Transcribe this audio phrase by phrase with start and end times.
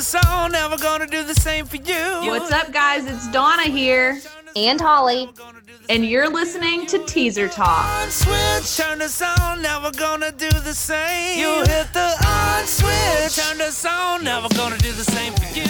[0.00, 2.30] the song, never gonna do the same for you.
[2.30, 3.04] What's up, guys?
[3.04, 4.18] It's Donna here,
[4.56, 5.28] and Holly.
[5.90, 7.84] and you're listening to Teaser Talk.
[7.84, 11.38] On switch, turn the song, never gonna do the same.
[11.38, 15.64] You hit the on switch, turn the song, never gonna do the same for you.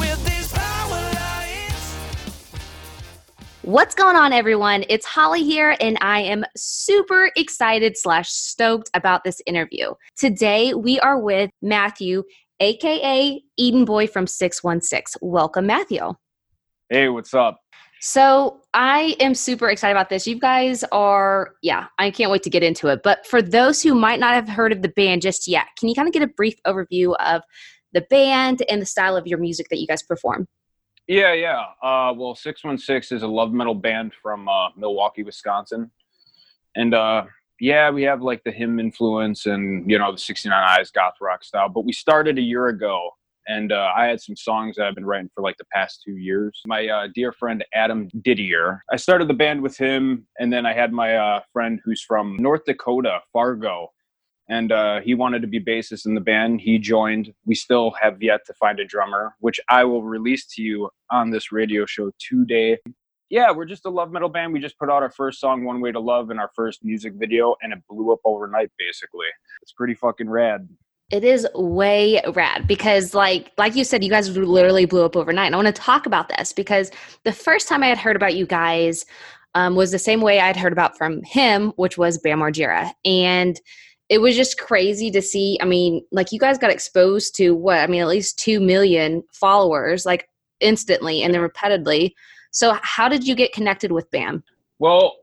[0.00, 1.92] With these power lights.
[3.60, 4.86] What's going on, everyone?
[4.88, 9.92] It's Holly here, and I am super excited slash stoked about this interview.
[10.16, 12.22] Today, we are with Matthew,
[12.60, 15.18] aka Eden Boy from 616.
[15.20, 16.14] Welcome, Matthew.
[16.88, 17.58] Hey, what's up?
[18.00, 20.26] So, I am super excited about this.
[20.26, 23.00] You guys are, yeah, I can't wait to get into it.
[23.02, 25.94] But for those who might not have heard of the band just yet, can you
[25.94, 27.42] kind of get a brief overview of
[27.92, 30.46] the band and the style of your music that you guys perform?
[31.08, 31.60] Yeah, yeah.
[31.82, 35.90] Uh, well, 616 is a love metal band from uh, Milwaukee, Wisconsin.
[36.74, 37.24] And uh,
[37.60, 41.44] yeah, we have like the HIM influence and, you know, the 69 Eyes goth rock
[41.44, 41.68] style.
[41.68, 43.10] But we started a year ago
[43.46, 46.16] and uh, I had some songs that I've been writing for like the past two
[46.16, 46.60] years.
[46.66, 50.72] My uh, dear friend Adam Didier, I started the band with him, and then I
[50.72, 53.92] had my uh, friend who's from North Dakota, Fargo,
[54.48, 56.60] and uh, he wanted to be bassist in the band.
[56.60, 57.32] He joined.
[57.44, 61.30] We still have yet to find a drummer, which I will release to you on
[61.30, 62.78] this radio show today.
[63.28, 64.52] Yeah, we're just a love metal band.
[64.52, 67.14] We just put out our first song, One Way to Love, in our first music
[67.16, 69.26] video, and it blew up overnight, basically.
[69.62, 70.68] It's pretty fucking rad.
[71.10, 75.46] It is way rad because like like you said you guys literally blew up overnight.
[75.46, 76.90] And I want to talk about this because
[77.22, 79.04] the first time I had heard about you guys
[79.54, 82.92] um, was the same way I'd heard about from him, which was Bam Margera.
[83.04, 83.60] And
[84.08, 85.58] it was just crazy to see.
[85.60, 87.78] I mean, like you guys got exposed to what?
[87.78, 90.28] I mean, at least 2 million followers like
[90.60, 92.14] instantly and then repeatedly.
[92.56, 94.42] So how did you get connected with Bam?
[94.78, 95.18] Well,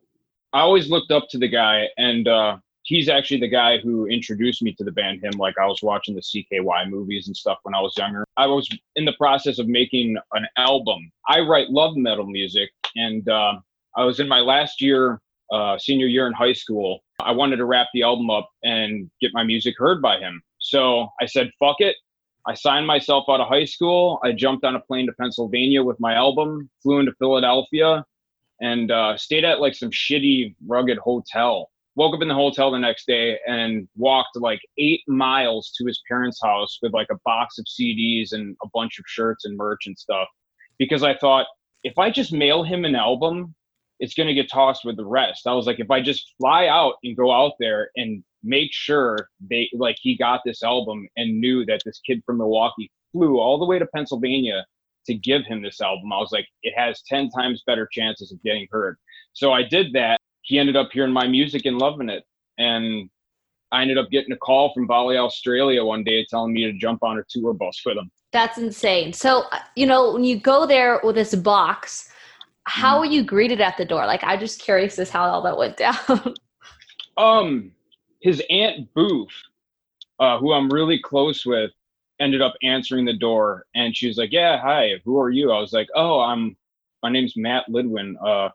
[0.54, 4.62] I always looked up to the guy, and uh, he's actually the guy who introduced
[4.62, 5.24] me to the band.
[5.24, 8.24] Him, like I was watching the CKY movies and stuff when I was younger.
[8.38, 11.12] I was in the process of making an album.
[11.28, 13.54] I write love metal music, and uh,
[13.98, 15.20] I was in my last year,
[15.52, 17.00] uh, senior year in high school.
[17.20, 20.40] I wanted to wrap the album up and get my music heard by him.
[20.60, 21.96] So I said, "Fuck it."
[22.46, 24.20] I signed myself out of high school.
[24.24, 28.06] I jumped on a plane to Pennsylvania with my album, flew into Philadelphia,
[28.60, 31.70] and uh, stayed at like some shitty, rugged hotel.
[31.96, 36.02] Woke up in the hotel the next day and walked like eight miles to his
[36.08, 39.86] parents' house with like a box of CDs and a bunch of shirts and merch
[39.86, 40.28] and stuff.
[40.80, 41.46] Because I thought,
[41.84, 43.54] if I just mail him an album,
[44.00, 45.46] it's going to get tossed with the rest.
[45.46, 49.18] I was like, if I just fly out and go out there and make sure
[49.50, 53.58] they like he got this album and knew that this kid from Milwaukee flew all
[53.58, 54.66] the way to Pennsylvania
[55.06, 58.42] to give him this album, I was like, it has 10 times better chances of
[58.44, 58.98] getting heard.
[59.34, 60.20] So I did that.
[60.42, 62.24] He ended up hearing my music and loving it.
[62.58, 63.10] And
[63.72, 67.04] I ended up getting a call from Bali, Australia one day telling me to jump
[67.04, 68.12] on a tour bus with him.
[68.32, 69.14] That's insane.
[69.14, 72.10] So, you know, when you go there with this box,
[72.66, 74.06] how were you greeted at the door?
[74.06, 76.36] Like, I'm just curious as how all that went down.
[77.16, 77.74] Um,
[78.24, 79.36] his aunt Booth,
[80.20, 81.72] uh, who I'm really close with,
[82.22, 85.02] ended up answering the door, and she was like, "Yeah, hi.
[85.04, 86.56] Who are you?" I was like, "Oh, I'm.
[87.04, 88.16] My name's Matt Lidwin.
[88.26, 88.50] Uh,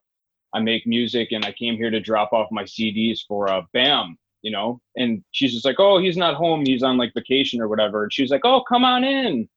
[0.55, 4.19] I make music, and I came here to drop off my CDs for uh, Bam."
[4.43, 6.65] You know, and she's just like, "Oh, he's not home.
[6.65, 9.49] He's on like vacation or whatever." And she's like, "Oh, come on in."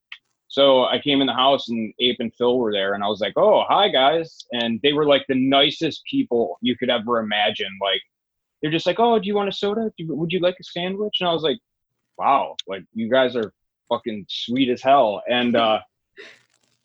[0.50, 3.22] So I came in the house and Ape and Phil were there, and I was
[3.22, 7.72] like, "Oh, hi guys!" And they were like the nicest people you could ever imagine.
[7.82, 8.02] Like
[8.62, 9.92] they're just like, "Oh, do you want a soda?
[9.98, 11.60] You, would you like a sandwich?" And I was like,
[12.18, 13.54] "Wow, like you guys are
[13.90, 15.80] fucking sweet as hell." And uh,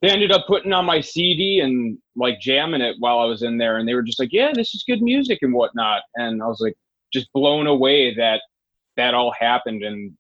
[0.03, 3.59] they ended up putting on my CD and like jamming it while I was in
[3.59, 6.47] there, and they were just like, "Yeah, this is good music and whatnot." And I
[6.47, 6.75] was like,
[7.13, 8.41] just blown away that
[8.97, 10.17] that all happened, and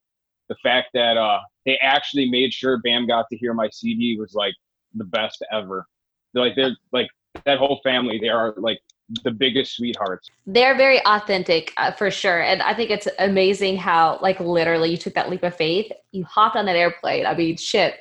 [0.48, 4.34] the fact that uh, they actually made sure Bam got to hear my CD was
[4.34, 4.54] like
[4.94, 5.86] the best ever.
[6.34, 7.08] Like they're like
[7.44, 8.18] that whole family.
[8.20, 8.80] They are like
[9.22, 10.30] the biggest sweethearts.
[10.46, 12.42] They're very authentic uh, for sure.
[12.42, 15.90] And I think it's amazing how, like, literally you took that leap of faith.
[16.12, 17.26] You hopped on that airplane.
[17.26, 17.96] I mean, shit.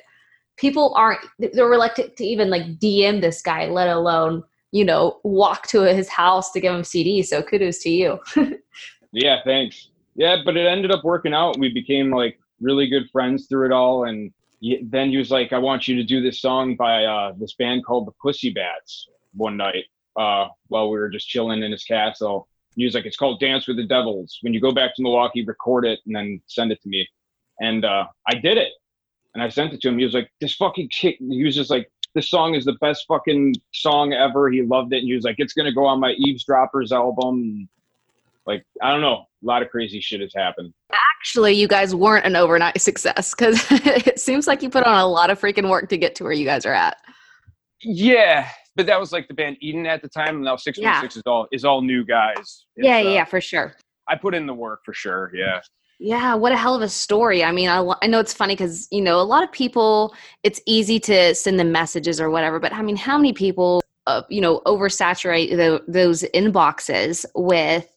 [0.56, 4.42] People aren't, they're reluctant to even like DM this guy, let alone,
[4.72, 7.22] you know, walk to his house to give him CD.
[7.22, 8.18] So kudos to you.
[9.16, 9.88] Yeah, thanks.
[10.14, 11.58] Yeah, but it ended up working out.
[11.58, 14.04] We became like really good friends through it all.
[14.04, 14.30] And
[14.82, 17.84] then he was like, I want you to do this song by uh, this band
[17.86, 19.84] called the Pussy Bats one night
[20.16, 22.48] uh, while we were just chilling in his castle.
[22.74, 24.38] He was like, it's called Dance with the Devils.
[24.42, 27.08] When you go back to Milwaukee, record it and then send it to me.
[27.60, 28.72] And uh, I did it.
[29.34, 29.98] And I sent it to him.
[29.98, 31.14] He was like, this fucking kid.
[31.18, 34.50] He was just like, this song is the best fucking song ever.
[34.50, 34.98] He loved it.
[34.98, 37.68] And he was like, it's going to go on my Eavesdroppers album.
[38.46, 40.72] Like I don't know, a lot of crazy shit has happened.
[41.18, 45.06] Actually, you guys weren't an overnight success because it seems like you put on a
[45.06, 46.96] lot of freaking work to get to where you guys are at.
[47.82, 50.36] Yeah, but that was like the band Eden at the time.
[50.36, 52.36] and Now six one six is all is all new guys.
[52.38, 53.74] It's, yeah, uh, yeah, for sure.
[54.08, 55.32] I put in the work for sure.
[55.34, 55.60] Yeah.
[55.98, 57.42] Yeah, what a hell of a story.
[57.42, 60.60] I mean, I, I know it's funny because, you know, a lot of people, it's
[60.66, 64.42] easy to send them messages or whatever, but I mean, how many people, uh, you
[64.42, 67.88] know, oversaturate the, those inboxes with,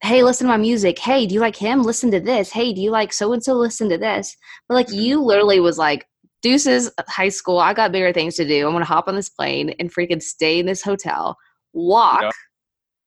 [0.00, 0.96] hey, listen to my music.
[1.00, 1.82] Hey, do you like him?
[1.82, 2.52] Listen to this.
[2.52, 3.54] Hey, do you like so and so?
[3.54, 4.36] Listen to this.
[4.68, 6.06] But like, you literally was like,
[6.42, 8.66] deuces, high school, I got bigger things to do.
[8.66, 11.36] I'm to hop on this plane and freaking stay in this hotel,
[11.72, 12.22] walk.
[12.22, 12.32] Yep.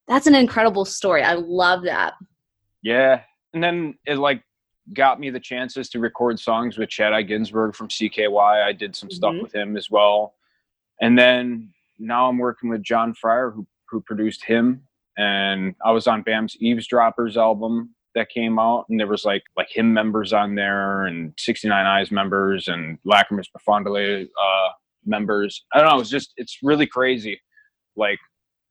[0.08, 1.24] That's an incredible story.
[1.24, 2.14] I love that.
[2.82, 3.22] Yeah.
[3.54, 4.44] And then it like
[4.94, 7.22] got me the chances to record songs with Chad I.
[7.22, 8.64] Ginsburg from CKY.
[8.66, 9.44] I did some stuff Mhm.
[9.44, 10.36] with him as well.
[11.02, 14.88] And then now I'm working with John Fryer, who who produced him.
[15.18, 19.70] And I was on Bam's Eavesdroppers album that came out, and there was like like
[19.76, 24.70] him members on there, and 69 Eyes members, and Lacrimas Profundere uh,
[25.06, 25.66] members.
[25.74, 26.00] I don't know.
[26.00, 27.40] It's just it's really crazy.
[27.96, 28.20] Like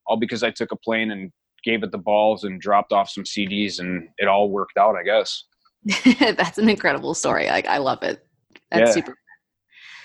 [0.06, 1.30] all because I took a plane and
[1.64, 4.96] gave it the balls and dropped off some CDs, and it all worked out.
[4.96, 5.44] I guess.
[6.36, 7.46] That's an incredible story.
[7.46, 8.24] Like I love it.
[8.70, 9.02] That's Yeah.
[9.02, 9.16] super.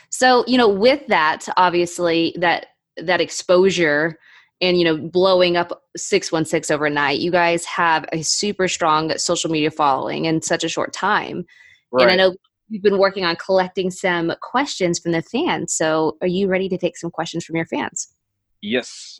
[0.09, 2.67] So, you know, with that, obviously that
[2.97, 4.17] that exposure
[4.61, 9.71] and you know blowing up 616 overnight you guys have a super strong social media
[9.71, 11.45] following in such a short time.
[11.93, 12.35] And i know
[12.69, 16.77] you've been working on collecting some questions from the fans so are you ready to
[16.77, 18.13] take some questions from your fans?
[18.61, 19.19] Yes.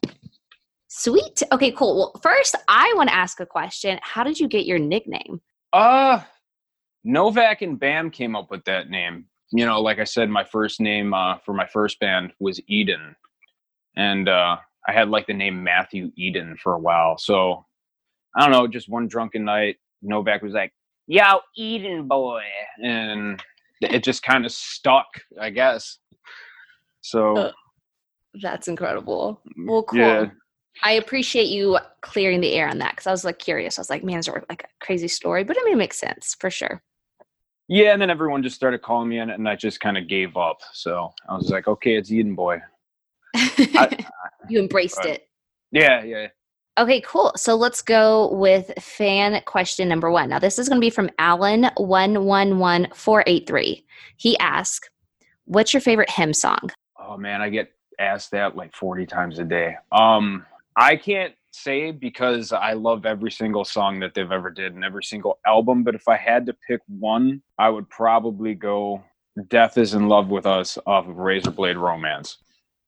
[0.88, 1.44] sweet.
[1.52, 1.98] Okay cool.
[1.98, 4.00] Well first i want to ask a question.
[4.02, 5.42] How did you get your nickname?
[5.74, 6.22] Uh
[7.08, 9.26] Novak and Bam came up with that name.
[9.52, 13.16] You know, like I said, my first name uh, for my first band was Eden,
[13.96, 14.58] and uh,
[14.88, 17.18] I had like the name Matthew Eden for a while.
[17.18, 17.66] So
[18.36, 20.74] I don't know, just one drunken night, Novak was like,
[21.08, 22.44] "Yo, Eden boy,"
[22.84, 23.42] and
[23.82, 25.08] it just kind of stuck,
[25.40, 25.98] I guess.
[27.02, 27.52] So Uh,
[28.42, 30.26] that's incredible well cool yeah,
[30.84, 33.80] I appreciate you clearing the air on that because I was like curious.
[33.80, 35.44] I was like, man, is there like a crazy story?
[35.44, 36.84] But I mean, it makes sense for sure.
[37.68, 40.38] yeah, and then everyone just started calling me in, and I just kind of gave
[40.38, 40.60] up.
[40.74, 42.62] So I was like, "Okay, it's Eden boy."
[44.50, 45.30] you embraced it.
[45.72, 46.28] Yeah, yeah.
[46.78, 47.32] Okay, cool.
[47.36, 50.30] So let's go with fan question number one.
[50.30, 53.84] Now, this is going to be from Alan111483.
[54.18, 54.92] He asked,
[55.46, 56.72] What's your favorite HIM song?
[57.00, 59.78] Oh man, I get asked that like 40 times a day.
[59.92, 60.46] Um
[60.76, 65.04] I can't say because I love every single song that they've ever did and every
[65.04, 69.04] single album, but if I had to pick one, I would probably go
[69.50, 72.40] Death is in Love with Us off of Razorblade Romance.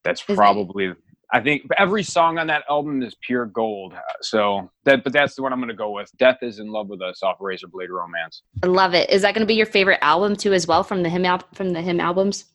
[0.04, 0.36] That's it?
[0.36, 0.94] probably
[1.32, 3.94] I think every song on that album is pure gold.
[4.22, 6.10] So that but that's the one I'm going to go with.
[6.18, 8.42] Death is in Love with Us off Razor Blade Romance.
[8.64, 9.10] I love it.
[9.12, 11.44] Is that going to be your favorite album too, as well, from the HIM al-
[11.54, 12.46] from the HIM albums?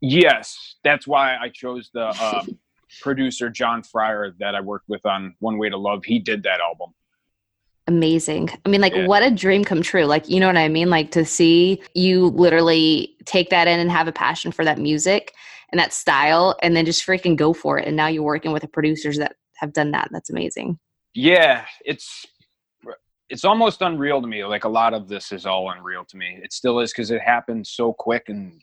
[0.00, 2.44] Yes, that's why I chose the uh,
[3.02, 6.04] producer John Fryer that I worked with on One Way to Love.
[6.04, 6.92] He did that album.
[7.86, 8.50] amazing.
[8.64, 9.06] I mean, like, Yeah.
[9.06, 10.04] what a dream come true.
[10.06, 10.90] Like, you know what I mean?
[10.90, 15.32] Like, to see you literally take that in and have a passion for that music
[15.74, 17.88] and that style, and then just freaking go for it.
[17.88, 20.08] And now you're working with the producers that have done that.
[20.12, 20.78] That's amazing.
[21.14, 22.24] Yeah, it's
[23.28, 24.44] it's almost unreal to me.
[24.44, 26.38] Like a lot of this is all unreal to me.
[26.40, 28.62] It still is because it happened so quick, and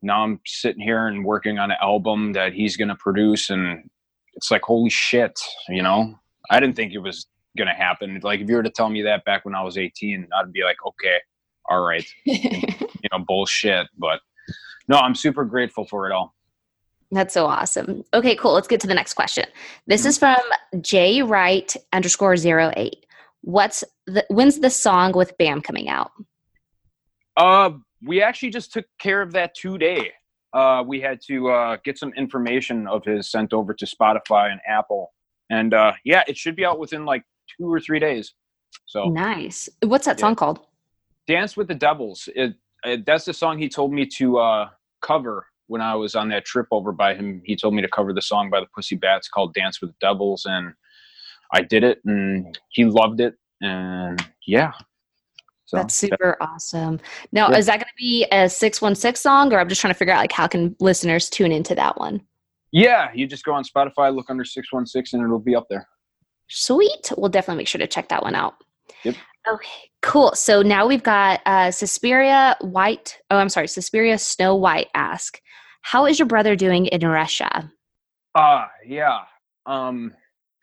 [0.00, 3.90] now I'm sitting here and working on an album that he's going to produce, and
[4.32, 5.38] it's like holy shit,
[5.68, 6.18] you know.
[6.50, 7.26] I didn't think it was
[7.58, 8.18] going to happen.
[8.22, 10.64] Like if you were to tell me that back when I was 18, I'd be
[10.64, 11.18] like, okay,
[11.68, 13.88] all right, you know, bullshit.
[13.98, 14.20] But
[14.88, 16.34] no, I'm super grateful for it all.
[17.10, 18.04] That's so awesome.
[18.14, 18.52] Okay, cool.
[18.54, 19.44] Let's get to the next question.
[19.86, 20.38] This is from
[20.80, 23.04] J Wright underscore zero eight.
[23.42, 26.10] What's the when's the song with Bam coming out?
[27.36, 27.70] Uh,
[28.06, 30.12] we actually just took care of that today.
[30.52, 34.60] Uh, we had to uh, get some information of his sent over to Spotify and
[34.66, 35.12] Apple,
[35.50, 37.24] and uh, yeah, it should be out within like
[37.58, 38.34] two or three days.
[38.86, 39.68] So, Nice.
[39.82, 40.22] What's that Yeah.
[40.22, 40.60] song called?
[41.26, 42.54] "Dance with the Devils." It, it
[43.04, 44.68] that's the song he told me to uh,
[45.00, 47.42] cover when I was on that trip over by him.
[47.44, 49.96] He told me to cover the song by the Pussy Bats called "Dance with the
[50.00, 50.72] Devils," and
[51.52, 54.72] I did it, and he loved it, and yeah.
[55.66, 57.00] So That's super awesome.
[57.32, 57.56] Now, Yeah.
[57.56, 60.18] is that going to be a 616 song or I'm just trying to figure out
[60.18, 62.20] like how can listeners tune into that one?
[62.72, 65.66] yeah, you just go on Spotify, look under six one six, and it'll be up
[65.70, 65.86] there.
[66.48, 67.12] Sweet.
[67.16, 68.56] We'll definitely make sure to check that one out.
[69.04, 69.14] Yep.
[69.48, 70.32] Okay, cool.
[70.34, 73.18] So now we've got uh Suspiria White.
[73.30, 75.40] Oh, I'm sorry, Suspiria Snow White ask,
[75.82, 77.70] How is your brother doing in Russia?
[78.34, 79.20] Uh yeah.
[79.66, 80.14] Um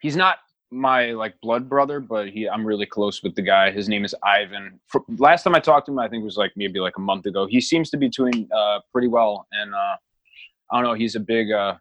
[0.02, 0.38] he's not
[0.72, 3.72] my like blood brother, but he I'm really close with the guy.
[3.72, 4.80] His name is Ivan.
[4.88, 7.02] For, last time I talked to him, I think it was like maybe like a
[7.02, 7.48] month ago.
[7.48, 9.96] He seems to be doing uh, pretty well, and uh,
[10.72, 10.94] I don't know.
[10.94, 11.76] He's a big uh,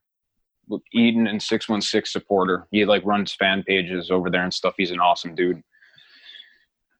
[0.92, 2.66] Eden and six one six supporter.
[2.70, 4.74] He like runs fan pages over there and stuff.
[4.76, 5.62] He's an awesome dude.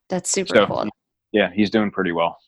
[0.09, 0.89] That's super So- cool.
[1.33, 2.39] Yeah, he's doing pretty well.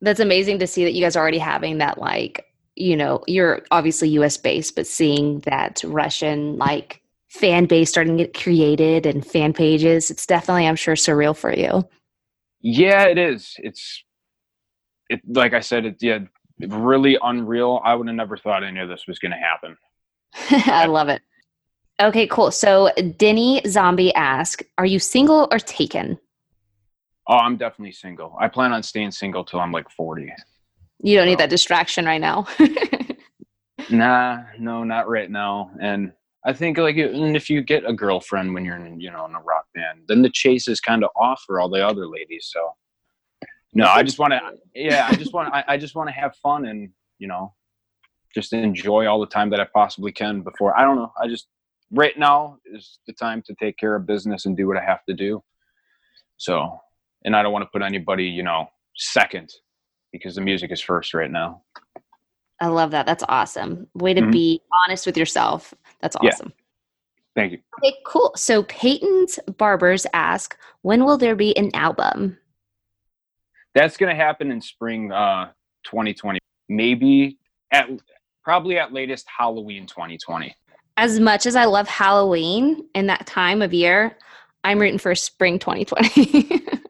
[0.00, 2.44] That's amazing to see that you guys are already having that like,
[2.76, 8.24] you know, you're obviously US based, but seeing that Russian like fan base starting to
[8.24, 11.88] get created and fan pages, it's definitely I'm sure surreal for you.
[12.60, 13.54] Yeah, it is.
[13.58, 14.04] It's
[15.08, 16.20] it like I said, it yeah,
[16.60, 17.80] really unreal.
[17.84, 19.76] I would have never thought any of this was gonna happen.
[20.70, 21.22] I love it.
[22.00, 22.50] Okay, cool.
[22.50, 26.18] So Denny Zombie asked, Are you single or taken?
[27.28, 28.36] Oh, I'm definitely single.
[28.38, 30.32] I plan on staying single till I'm like 40.
[31.02, 32.46] You don't need that distraction right now.
[33.90, 35.70] Nah, no, not right now.
[35.80, 36.12] And
[36.46, 39.34] I think like and if you get a girlfriend when you're in, you know, in
[39.34, 42.50] a rock band, then the chase is kind of off for all the other ladies.
[42.52, 42.72] So
[43.72, 44.40] no, I just want to,
[44.74, 47.54] yeah, I just want, I, I just want to have fun and you know,
[48.34, 50.78] just enjoy all the time that I possibly can before.
[50.78, 51.12] I don't know.
[51.20, 51.48] I just
[51.90, 55.04] right now is the time to take care of business and do what I have
[55.08, 55.42] to do.
[56.36, 56.78] So,
[57.24, 59.52] and I don't want to put anybody, you know, second
[60.12, 61.62] because the music is first right now.
[62.60, 63.06] I love that.
[63.06, 63.88] That's awesome.
[63.94, 64.32] Way to Mhm.
[64.32, 65.74] be honest with yourself.
[66.00, 66.30] That's Yeah.
[66.30, 66.52] awesome.
[67.34, 67.58] Thank you.
[67.82, 68.32] Okay, cool.
[68.36, 72.38] So Peyton's Barbers ask, when will there be an album?
[73.74, 75.50] That's going to happen in spring uh
[75.82, 76.38] 2020.
[76.68, 77.38] Maybe
[77.72, 77.88] at
[78.44, 80.54] probably at latest Halloween 2020.
[80.96, 84.16] As much as I love Halloween and that time of year,
[84.62, 86.60] I'm rooting for spring 2020.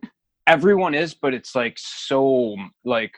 [0.47, 3.13] Everyone is, but it's like so like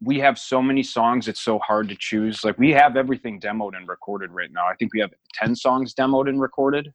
[0.00, 2.44] we have so many songs it's so hard to choose.
[2.44, 4.66] Like we have everything demoed and recorded right now.
[4.66, 6.92] I think we have 10 songs demoed and recorded,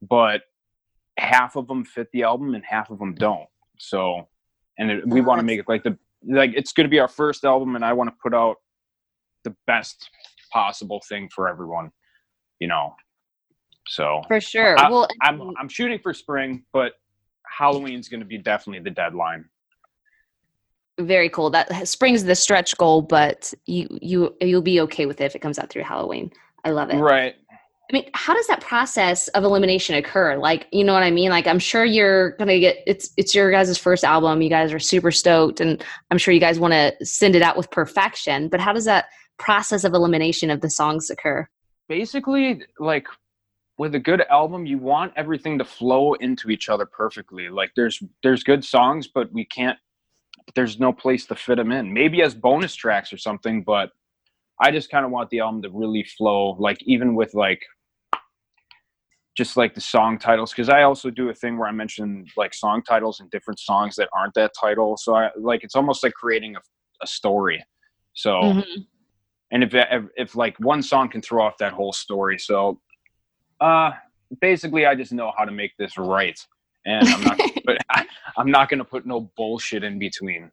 [0.00, 0.42] but
[1.18, 3.48] half of them fit the album and half of them don't.
[3.78, 4.28] So
[4.78, 7.08] and it, we want to make it like the like it's going to be our
[7.08, 8.56] first album and I want to put out
[9.44, 10.08] the best
[10.52, 11.90] possible thing for everyone,
[12.60, 12.94] you know.
[13.88, 14.78] So for sure.
[14.78, 16.92] I- well, I'm I'm shooting for spring, but
[17.60, 19.44] Halloween's going to be definitely the deadline.
[20.98, 21.50] very cool.
[21.50, 25.40] That spring's the stretch goal, but you you you'll be okay with it if it
[25.40, 26.30] comes out through Halloween.
[26.64, 26.96] I love it.
[26.96, 27.34] Right.
[27.90, 30.36] I mean, how does that process of elimination occur?
[30.36, 31.30] Like, you know what I mean?
[31.30, 34.40] Like, I'm sure you're gonna get it's it's your guys' first album.
[34.40, 37.56] You guys are super stoked, and I'm sure you guys want to send it out
[37.58, 38.48] with perfection.
[38.48, 39.06] But how does that
[39.38, 41.46] process of elimination of the songs occur?
[41.88, 43.06] Basically, like
[43.80, 47.48] with a good album, you want everything to flow into each other perfectly.
[47.48, 49.78] Like there's there's good songs, but we can't.
[50.54, 51.90] There's no place to fit them in.
[51.90, 53.88] Maybe as bonus tracks or something, but
[54.60, 56.56] I just kind of want the album to really flow.
[56.58, 57.62] Like even with like
[59.34, 62.52] just like the song titles because i also do a thing where i mention like
[62.52, 66.12] song titles and different songs that aren't that title so i like it's almost like
[66.14, 66.60] creating a,
[67.00, 67.64] a story
[68.12, 68.86] so Mhm.
[69.52, 69.72] and if
[70.16, 72.80] if like one song can throw off that whole story so
[73.60, 73.90] uh
[74.40, 76.38] basically i just know how to make this right
[76.86, 80.50] and i'm not but I, i'm not gonna put no bullshit in between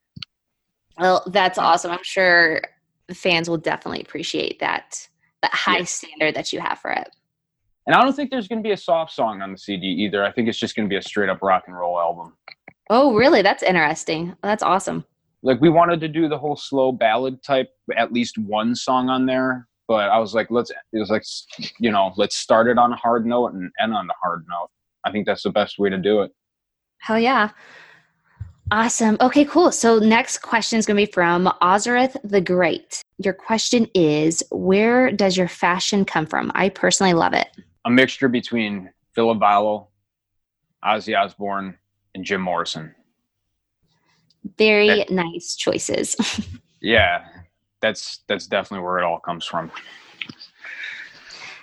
[1.00, 1.92] Well, that's awesome.
[1.92, 2.62] I'm sure
[3.08, 5.08] the fans will definitely appreciate that
[5.42, 5.84] that high Yeah.
[5.86, 7.10] standard that you have for it.
[7.86, 10.32] and i don't think there's gonna be a soft song on the cd either i
[10.32, 12.34] think it's just gonna be a straight up rock and roll album
[12.90, 13.42] Oh, really?
[13.42, 14.34] That's interesting.
[14.42, 15.04] That's awesome.
[15.44, 19.26] like we wanted to do the whole slow ballad type at least one song on
[19.26, 21.24] there but i was like let's it was like
[21.80, 24.70] you know let's start it on a hard note and end on a hard note
[25.06, 26.32] i think that's the best way to do it
[27.00, 27.52] Hell yeah.
[28.72, 29.18] Awesome.
[29.22, 29.72] Okay, cool.
[29.72, 33.02] So next question is going to be from Ozareth the Great.
[33.20, 36.52] Your question is, where does your fashion come from?
[36.56, 37.48] I personally love it.
[37.86, 39.88] a mixture between Ville Valo,
[40.84, 41.78] Ozzy Osbourne,
[42.16, 42.94] and Jim Morrison.
[44.58, 46.16] Very That- nice choices.
[46.82, 47.26] Yeah,
[47.82, 49.72] that's that's definitely where it all comes from.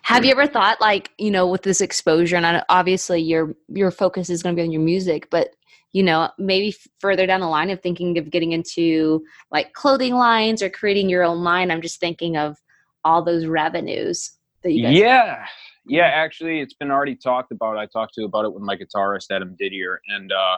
[0.03, 4.29] Have you ever thought like, you know, with this exposure and obviously your your focus
[4.29, 5.51] is going to be on your music, but
[5.93, 10.61] you know, maybe further down the line of thinking of getting into like clothing lines
[10.61, 12.59] or creating your own line, I'm just thinking of
[13.05, 15.47] all those revenues that you guys Yeah,
[15.87, 16.07] yeah.
[16.07, 17.79] Actually, it's been already talked about.
[17.79, 20.57] I talked to about it with my guitarist Adam Didier, and uh,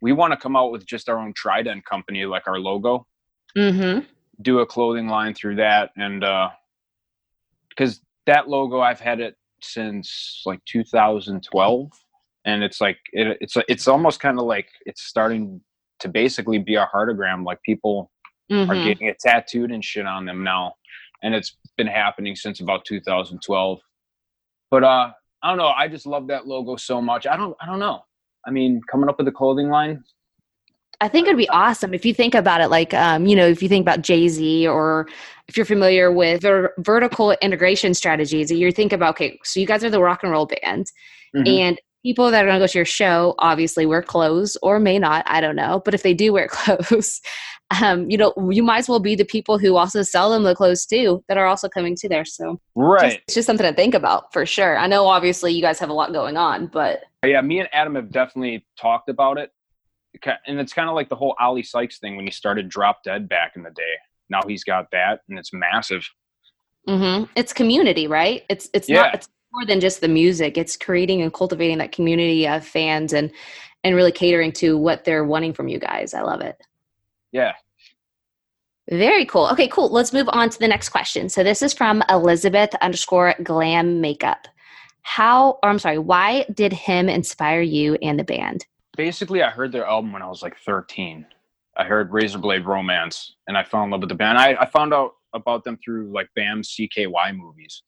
[0.00, 3.06] we want to come out with just our own Trident company, like our logo.
[3.56, 4.04] Mhm.
[4.42, 6.50] Do a clothing line through that and uh
[7.68, 11.90] because that logo i've had it since like 2012
[12.46, 15.60] and it's like it, it's it's almost kind of like it's starting
[16.00, 18.10] to basically be a heartagram like people
[18.50, 18.82] are Mhm.
[18.84, 20.74] getting it tattooed and shit on them now
[21.22, 23.80] and it's been happening since about 2012
[24.70, 25.68] but uh I don't know.
[25.68, 27.26] I just love that logo so much.
[27.26, 27.56] I don't.
[27.62, 28.04] I don't know.
[28.46, 30.04] I mean, coming up with a clothing line.
[31.00, 33.62] I think it'd be awesome if you think about it like, um, you know, if
[33.62, 35.08] you think about Jay Z or
[35.48, 39.82] if you're familiar with ver- vertical integration strategies, you think about, okay, so you guys
[39.82, 40.90] are the rock and roll band,
[41.34, 41.48] Mhm.
[41.48, 44.98] and people that are going to go to your show obviously wear clothes or may
[44.98, 47.20] not, I don't know, but if they do wear clothes,
[47.82, 50.54] um, you know, you might as well be the people who also sell them the
[50.54, 52.24] clothes too that are also coming to there.
[52.24, 53.22] So just- right.
[53.26, 54.76] it's just something to think about for sure.
[54.76, 57.94] I know obviously you guys have a lot going on, but Yeah, me and Adam
[57.94, 59.50] have definitely talked about it.
[60.46, 63.28] And it's kind of like the whole Oli Sykes thing when he started Drop Dead
[63.28, 63.94] back in the day.
[64.28, 66.08] Now he's got that, and it's massive.
[66.86, 68.44] hmm It's community, right?
[68.48, 69.02] It's it's Yeah.
[69.02, 70.56] not it's more than just the music.
[70.56, 73.30] It's creating and cultivating that community of fans and
[73.84, 76.12] and really catering to what they're wanting from you guys.
[76.14, 76.60] I love it.
[77.32, 77.54] Yeah.
[78.90, 79.46] Very cool.
[79.52, 79.88] Okay, cool.
[79.90, 81.28] Let's move on to the next question.
[81.28, 84.48] So this is from Elizabeth underscore glam makeup.
[85.02, 88.66] How or I'm sorry, why did him inspire you and the band?
[89.00, 91.24] Basically, I heard their album when I was like 13.
[91.78, 94.36] I heard Razorblade Romance, and I fell in love with the band.
[94.36, 97.82] I, I found out about them through like BAM CKY movies.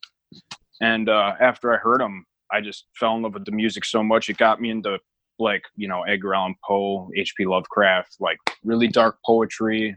[0.81, 4.03] And uh, after I heard them, I just fell in love with the music so
[4.03, 4.31] much.
[4.31, 4.99] It got me into
[5.39, 7.45] like, you know, Edgar Allan Poe, H.P.
[7.45, 9.95] Lovecraft, like really dark poetry.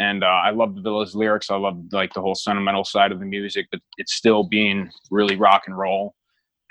[0.00, 1.48] And uh, I loved Ville's lyrics.
[1.52, 5.36] I loved like the whole sentimental side of the music, but it's still being really
[5.36, 6.16] rock and roll.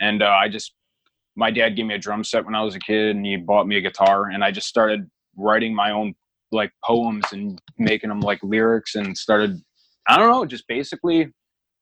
[0.02, 0.74] And uh, I just,
[1.36, 3.68] my dad gave me a drum set when I was a kid, and he bought
[3.68, 6.16] me a guitar, and I just started writing my own
[6.52, 9.62] like poems and making them like lyrics, and started,
[10.08, 11.32] I don't know, just basically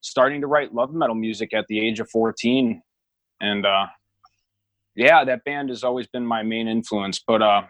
[0.01, 2.82] starting to write love metal music at the age of 14
[3.42, 3.88] and uh
[4.96, 7.63] yeah that band has always been my main influence but uh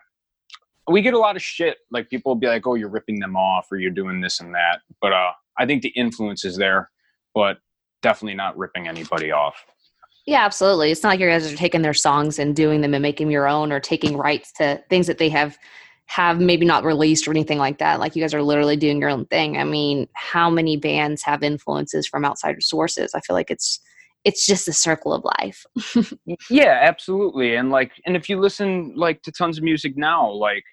[0.90, 1.80] we get a lot of shit.
[1.92, 4.54] Like people will be like oh you're ripping them off or you're doing this and
[4.56, 4.80] that.
[5.02, 6.90] But uh i think the influence is there
[7.34, 7.58] but
[8.02, 9.66] definitely not ripping anybody off
[10.28, 10.92] Yeah, absolutely.
[10.92, 13.48] It's not like you guys are taking their songs and doing them and making your
[13.48, 15.58] own or taking rights to things that they have
[16.08, 18.00] have maybe not released or anything like that.
[18.00, 19.58] Like you guys are literally doing your own thing.
[19.58, 23.12] I mean, how many bands have influences from outside sources?
[23.16, 23.80] I feel like it's
[24.26, 25.66] it's just a circle of life.
[26.50, 30.64] yeah absolutely and like and if you listen like to tons of music now like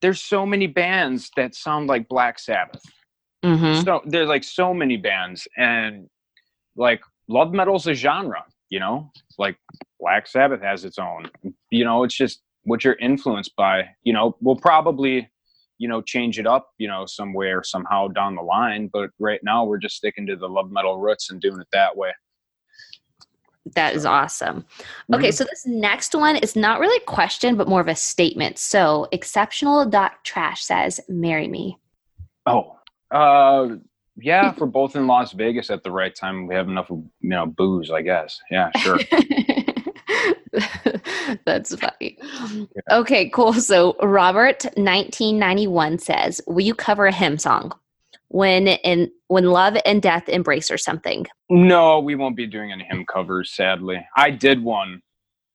[0.00, 2.80] there's so many bands that sound like black sabbath
[3.44, 3.82] Mm-hmm.
[3.84, 6.08] so there's like so many bands and
[6.76, 9.56] like love metal's a genre you know like
[10.00, 11.26] black sabbath has its own
[11.70, 15.28] you know it's just what you're influenced by you know we'll probably
[15.76, 19.62] you know change it up you know somewhere somehow down the line but right now
[19.62, 22.10] we're just sticking to the love metal roots and doing it that way
[23.76, 24.64] That is awesome.
[25.14, 28.58] Okay, so this next one is not really a question, but more of a statement.
[28.58, 31.78] So exceptional dot trash says, "Marry me."
[32.46, 32.76] oh
[33.12, 33.68] uh
[34.22, 37.46] yeah for both in las vegas at the right time we have enough you know
[37.46, 38.98] booze i guess yeah sure
[41.44, 42.18] That's funny.
[42.90, 43.54] Okay, cool.
[43.54, 47.72] So Robert, 1991 says, "Will you cover a HIM song
[48.28, 52.84] when in when love and death embrace or something?" No, we won't be doing any
[52.84, 54.06] HIM covers, sadly.
[54.16, 55.00] I did one,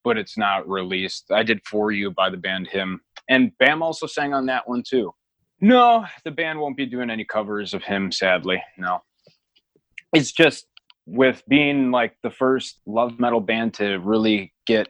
[0.03, 1.25] but it's not released.
[1.31, 3.01] I did For You by the band Him.
[3.29, 5.13] And Bam also sang on that one too.
[5.59, 8.61] No, the band won't be doing any covers of him, sadly.
[8.77, 9.01] No.
[10.13, 10.67] It's just
[11.05, 14.87] with being like the first love metal band to really get,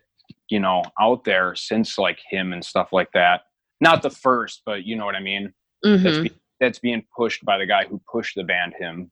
[0.49, 3.43] you know, out there since like him and stuff like that.
[3.79, 5.53] Not the first, but you know what I mean?
[5.83, 6.23] That's, Mhm.
[6.23, 9.11] be- that's being pushed by the guy who pushed the band him.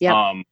[0.00, 0.14] Yeah.
[0.30, 0.44] Um,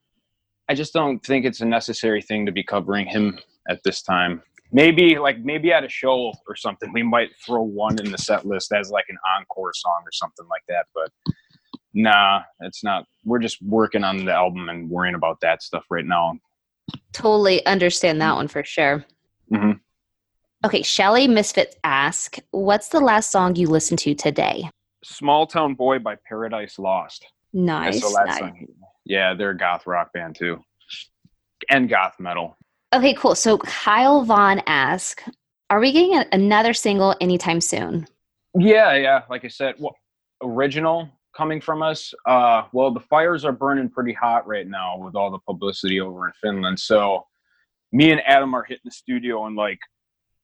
[0.69, 3.39] I just don't think it's a necessary thing to be covering him
[3.69, 4.43] at this time.
[4.75, 8.47] Maybe like maybe at a show or something, we might throw one in the set
[8.47, 10.87] list as like an encore song or something like that.
[10.95, 11.35] But
[11.93, 13.05] nah, it's not.
[13.25, 16.39] We're just working on the album and worrying about that stuff right now.
[17.13, 19.05] Totally understand that one for sure.
[19.51, 19.79] Mhm.
[20.65, 24.71] Okay, Shelly misfit ask, "What's the last song you listened to today?"
[25.05, 27.27] Small Town Boy by Paradise Lost.
[27.53, 28.01] Nice.
[28.01, 28.39] That's the last nice.
[28.39, 28.67] song.
[29.05, 30.65] Yeah, they're a goth rock band too,
[31.69, 32.57] and goth metal.
[32.95, 33.35] Okay, cool.
[33.35, 35.25] So Kyle Vaughn asks,
[35.71, 38.07] "Are we getting another single anytime soon?"
[38.55, 39.23] Yeah, yeah.
[39.31, 39.97] Like I said, well,
[40.43, 42.13] original coming from us.
[42.27, 46.27] Uh, well, the fires are burning pretty hot right now with all the publicity over
[46.27, 46.79] in Finland.
[46.79, 47.27] So,
[47.93, 49.81] me and Adam are hitting the studio in like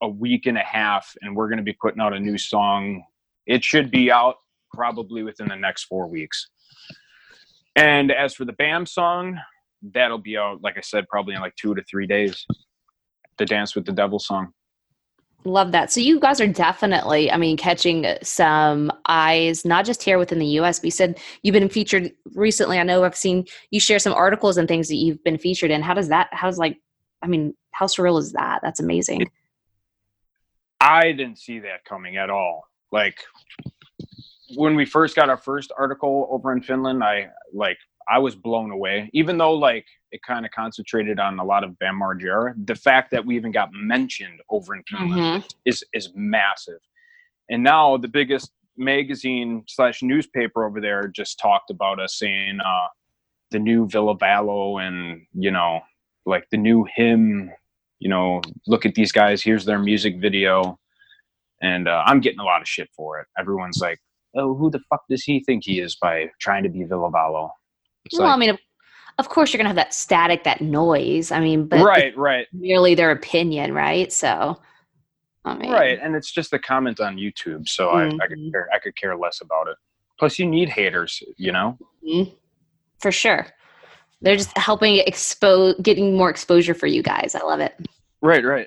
[0.03, 3.03] a week and a half, and we're going to be putting out a new song.
[3.47, 4.37] It should be out
[4.73, 6.49] probably within the next four weeks.
[7.77, 9.39] And as for the BAM song,
[9.83, 12.45] that'll be out, like I said, probably in like two to three days.
[13.39, 14.53] The Dance with the Devil song.
[15.45, 15.93] Love that.
[15.93, 20.47] So you guys are definitely, I mean, catching some eyes, not just here within the
[20.47, 20.81] U.S.
[20.81, 22.79] But you said you've been featured recently.
[22.79, 25.81] I know I've seen you share some articles and things that you've been featured in.
[25.81, 26.29] How does that?
[26.33, 26.79] How's like
[27.23, 28.61] I mean, how surreal is that?
[28.63, 29.31] That's amazing.
[30.81, 32.65] I didn't see that coming at all.
[32.93, 33.19] Like
[34.57, 37.79] when we first got our first article over in Finland, I like
[38.11, 39.11] I was blown away.
[39.13, 43.11] Even though like it kind of concentrated on a lot of Bam Margera, the fact
[43.11, 45.55] that we even got mentioned over in Finland Mhm.
[45.65, 46.81] is is massive.
[47.51, 52.87] And now the biggest magazine slash newspaper over there just talked about us saying uh,
[53.51, 55.81] the new Ville Valo and you know
[56.27, 57.51] like the new HIM.
[58.01, 59.43] You know, look at these guys.
[59.43, 60.79] Here's their music video,
[61.61, 63.27] and uh, I'm getting a lot of shit for it.
[63.37, 63.99] Everyone's like,
[64.37, 67.51] "Oh, who the fuck does he think he is by trying to be Ville Valo?"
[68.11, 68.57] It's well, I mean,
[69.19, 71.31] of, course, you're gonna have that static, that noise.
[71.31, 72.47] I mean, but right, right.
[72.53, 74.13] merely their opinion, right?
[74.13, 74.61] So,
[75.45, 78.53] I mean, Right, and it's just a comment on YouTube, so I, I could Mhm.
[78.53, 79.77] care, I could care less about it.
[80.19, 81.79] Plus, you need haters, you know.
[82.07, 82.35] Mhm.
[83.01, 83.47] for sure.
[84.23, 87.37] They're just helping expose, getting more exposure for you guys.
[87.37, 87.75] I love it.
[88.21, 88.67] Right, right.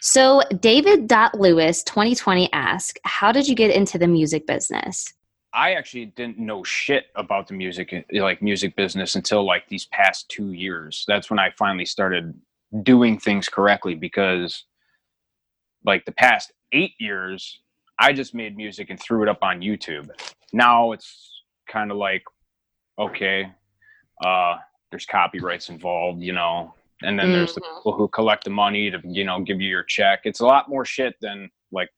[0.00, 5.12] So, David Lewis 2020 asks, How did you get into the music business?
[5.56, 10.28] I actually didn't know shit about the music, like music business, until like these past
[10.28, 11.04] two years.
[11.08, 12.34] That's when I finally started
[12.82, 14.64] doing things correctly because,
[15.84, 17.60] like the past eight years,
[17.98, 20.10] I just made music and threw it up on YouTube.
[20.52, 22.24] Now it's kind of like,
[22.98, 23.50] okay,
[24.22, 24.56] uh,
[24.90, 27.76] there's copyrights involved, you know, and then there's the Mhm.
[27.78, 30.20] people who collect the money to, you know, give you your check.
[30.24, 31.88] It's a lot more shit than like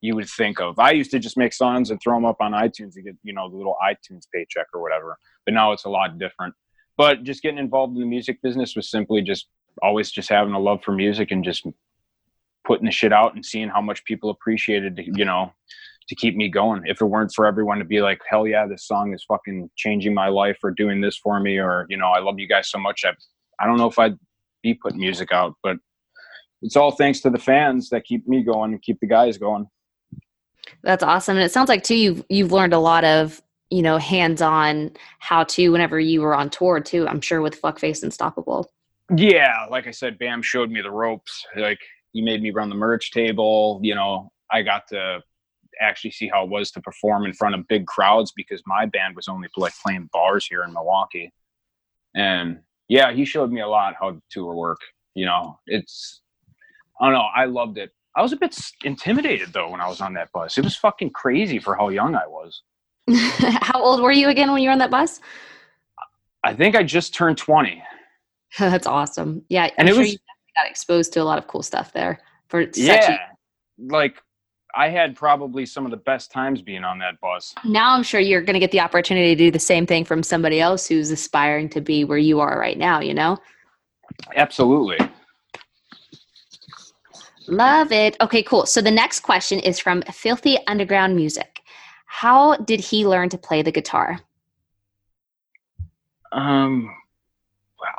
[0.00, 0.78] you would think of.
[0.78, 3.32] I used to just make songs and throw them up on iTunes to get, you
[3.32, 5.18] know, the little iTunes paycheck or whatever.
[5.44, 6.54] But now it's a lot different.
[6.96, 9.48] But just getting involved in the music business was simply just
[9.82, 11.66] always just having a love for music and just
[12.66, 15.52] putting the shit out and seeing how much people appreciated, you know,
[16.08, 16.82] to keep me going.
[16.86, 20.14] If it weren't for everyone to be like, hell yeah, this song is fucking changing
[20.14, 22.78] my life or doing this for me or, you know, I love you guys so
[22.78, 23.04] much.
[23.04, 23.12] I,
[23.58, 24.18] I don't know if I'd
[24.62, 25.76] be putting music out, but
[26.62, 29.66] it's all thanks to the fans that keep me going and keep the guys going.
[30.82, 31.36] That's awesome.
[31.36, 35.44] And it sounds like too you've you've learned a lot of, you know, hands-on how
[35.44, 38.70] to whenever you were on tour too, I'm sure with Fuckface Unstoppable.
[39.14, 41.44] Yeah, like I said, Bam showed me the ropes.
[41.56, 41.80] Like
[42.12, 43.80] he made me run the merch table.
[43.82, 45.20] You know, I got to
[45.80, 49.16] actually see how it was to perform in front of big crowds because my band
[49.16, 51.32] was only like playing bars here in Milwaukee.
[52.14, 54.80] And yeah, he showed me a lot how to tour work.
[55.14, 56.20] You know, it's
[57.00, 57.90] I don't know, I loved it.
[58.16, 60.58] I was a bit intimidated though when I was on that bus.
[60.58, 62.62] It was fucking crazy for how young I was.
[63.62, 65.20] how old were you again when you were on that bus?
[66.44, 67.82] I think I just turned 20.
[68.58, 69.42] That's awesome.
[69.48, 70.18] Yeah, And I'm it sure was- you
[70.56, 73.12] got exposed to a lot of cool stuff there for such Yeah.
[73.14, 74.20] a Like
[74.74, 77.54] I had probably some of the best times being on that bus.
[77.64, 80.22] now I'm sure you're going to get the opportunity to do the same thing from
[80.22, 83.36] somebody else who's aspiring to be where you are right now, you know?
[84.36, 84.98] Absolutely.
[87.48, 88.16] Love it.
[88.20, 88.66] Okay, cool.
[88.66, 91.60] So the next question is from Filthy Underground Music.
[92.06, 94.20] How did he learn to play the guitar?
[96.32, 96.94] Um,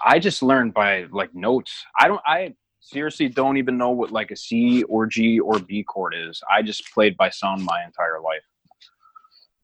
[0.04, 1.84] I just learned by like notes.
[2.00, 2.22] I don't.
[2.26, 6.42] I seriously don't even know what like a C or G or B chord is.
[6.52, 8.44] I just played by sound my entire life.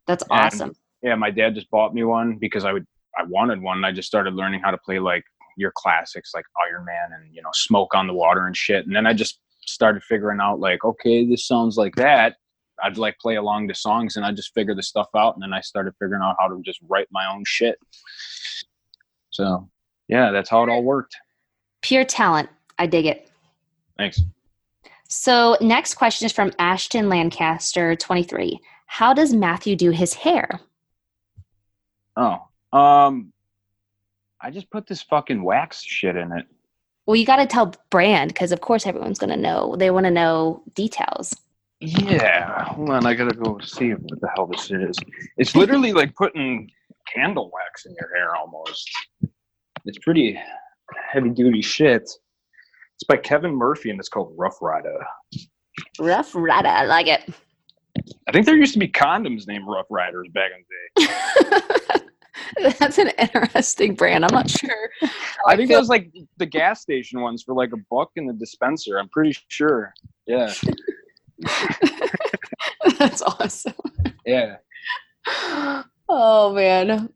[0.06, 0.76] That's And- awesome.
[1.04, 2.86] Yeah, my dad just bought me one because I would.
[3.18, 3.78] I wanted one.
[3.78, 5.24] And I just started learning how to play like
[5.56, 8.86] your classics like Iron Man and you know Smoke on the Water and shit.
[8.88, 12.36] And then I just started figuring out like, okay, this sounds like that.
[12.84, 15.36] I'd like play along the songs and I just figure the stuff out.
[15.36, 17.77] And then I started figuring out how to just write my own shit.
[19.32, 19.69] So
[20.08, 21.15] yeah, that's how it all worked.
[21.82, 22.49] Pure talent.
[22.80, 23.30] I dig it.
[23.97, 24.21] Thanks.
[25.08, 28.60] So next question is from Ashton Lancaster, 23.
[28.88, 30.60] How does Matthew do his hair?
[32.15, 32.39] Oh,
[32.73, 33.32] um,
[34.41, 36.45] I just put this fucking wax shit in it.
[37.08, 39.76] Well, you got to tell brand because, of course, everyone's going to know.
[39.78, 41.34] They want to know details.
[41.80, 43.06] Yeah, hold on.
[43.06, 44.98] I gotta go see what the hell this is.
[45.38, 46.72] It's literally like putting
[47.13, 48.89] candle wax in your hair almost.
[49.86, 50.39] It's pretty
[51.12, 52.02] heavy duty shit.
[52.02, 54.98] It's by Kevin Murphy and it's called Rough Rider.
[56.00, 56.67] Rough Rider.
[56.67, 57.30] I like it.
[58.28, 60.63] I think there used to be condoms named Rough Riders back in
[60.96, 62.04] the day.
[62.80, 64.26] That's an interesting brand.
[64.26, 64.89] I'm not sure.
[65.47, 68.34] I think feel- those like the gas station ones for like a buck in the
[68.34, 68.97] dispenser.
[69.00, 69.93] I'm pretty sure.
[70.26, 70.54] Yeah,
[73.00, 73.73] That's awesome.
[74.26, 74.58] yeah.
[76.10, 77.10] Oh man.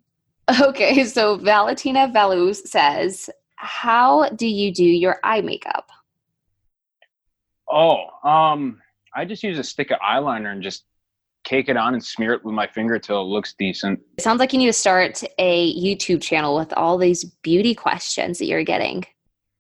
[0.62, 5.88] Okay, so Valentina Valus says, "How do you do your eye makeup?"
[7.72, 8.82] Oh, um,
[9.16, 10.84] I just use a stick of eyeliner and just
[11.52, 14.00] cake it on and smear it with my finger till it looks decent.
[14.18, 18.40] It sounds like you need to start a YouTube channel with all these beauty questions
[18.40, 19.04] that you're getting.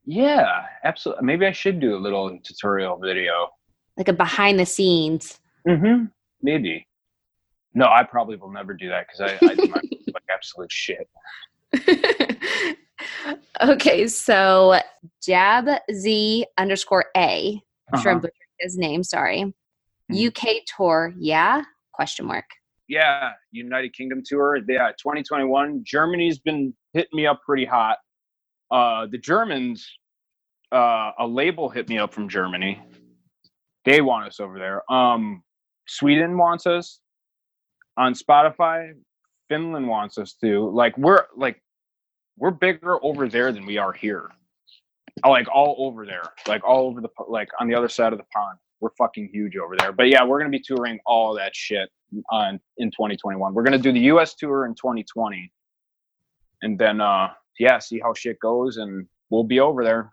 [0.06, 1.25] Yeah, absolutely.
[1.25, 3.49] Maybe I should do a little tutorial video.
[3.97, 5.38] Like a behind the scenes.
[5.67, 6.06] Mm-hmm.
[6.41, 6.88] Maybe.
[7.73, 9.82] No, I probably will never do that because I, I do my
[10.13, 11.10] like absolute shit.
[13.62, 14.80] okay, so
[15.21, 17.62] Jab Z underscore A.
[17.93, 18.21] I'm sure I'm Uh-huh.
[18.27, 19.04] butchering his name.
[19.04, 19.54] Sorry.
[20.10, 20.27] Mhm.
[20.27, 21.63] UK tour, yeah?
[22.02, 22.46] Question mark.
[22.88, 24.58] Yeah, United Kingdom tour.
[24.68, 25.84] Yeah, 2021.
[25.86, 28.00] Germany's been hitting me up pretty hot.
[28.72, 29.88] Uh, the Germans,
[30.72, 32.82] uh, a label hit me up from Germany.
[33.86, 34.92] They want us over there.
[34.92, 35.44] Um,
[35.88, 37.02] Sweden wants us
[37.98, 38.94] on Spotify.
[39.48, 40.72] Finland wants us to.
[40.72, 41.62] Like we're like
[42.36, 44.32] we're bigger over there than we are here.
[45.24, 48.26] Like all over there, like all over the like on the other side of the
[48.34, 48.58] pond.
[48.82, 49.91] We're fucking huge over there.
[49.91, 51.89] But yeah, we're gonna be touring all that shit
[52.30, 53.54] on in 2021.
[53.54, 54.36] We're gonna do the U.S.
[54.36, 55.52] tour in 2020,
[56.63, 60.12] and then uh yeah, see how shit goes, and we'll be over there.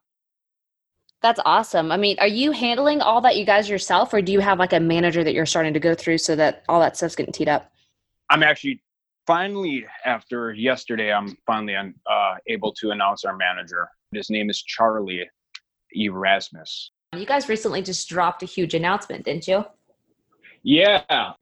[1.21, 1.91] That's awesome.
[1.91, 4.73] I mean, are you handling all that you guys yourself, or do you have like
[4.73, 7.49] a manager that you're starting to go through so that all that stuff's getting teed
[7.49, 7.73] up?
[8.31, 8.83] I'm actually
[9.27, 13.89] finally after yesterday, I'm finally uh, able to announce our manager.
[14.13, 15.29] His name is Charlie
[15.93, 16.93] Erasmus.
[17.17, 19.65] You guys recently just dropped a huge announcement, didn't you?
[20.63, 21.33] Yeah.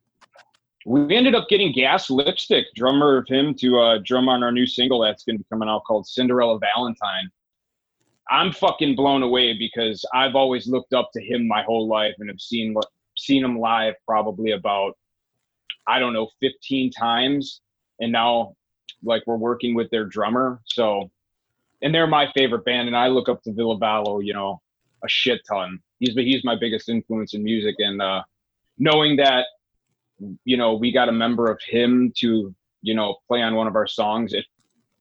[0.84, 4.66] We ended up getting Gas Lipstick, drummer of him, to uh, drum on our new
[4.66, 7.28] single that's going to be coming out called Cinderella Valentine.
[8.30, 12.28] I'm fucking blown away because I've always looked up to him my whole life and
[12.28, 12.74] have seen
[13.16, 14.96] seen him live probably about
[15.88, 17.60] I don't know 15 times,
[18.00, 18.54] and now
[19.02, 20.60] like we're working with their drummer.
[20.66, 21.10] So,
[21.82, 24.60] and they're my favorite band, and I look up to Ville Valo, you know,
[25.06, 25.78] a shit ton.
[25.98, 28.22] He's he's my biggest influence in music, and uh,
[28.78, 29.46] knowing that
[30.44, 33.76] you know we got a member of him to you know play on one of
[33.76, 34.44] our songs it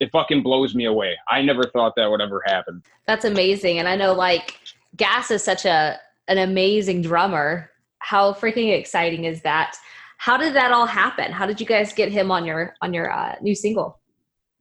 [0.01, 3.79] it fucking blows me away i never thought that would ever happen That's amazing.
[3.79, 4.59] And I know like
[4.95, 7.69] Gas is such a an amazing drummer.
[7.99, 9.77] How freaking exciting is that?
[10.17, 11.31] How did that all happen?
[11.31, 13.99] How did you guys get him on your on your uh, new single?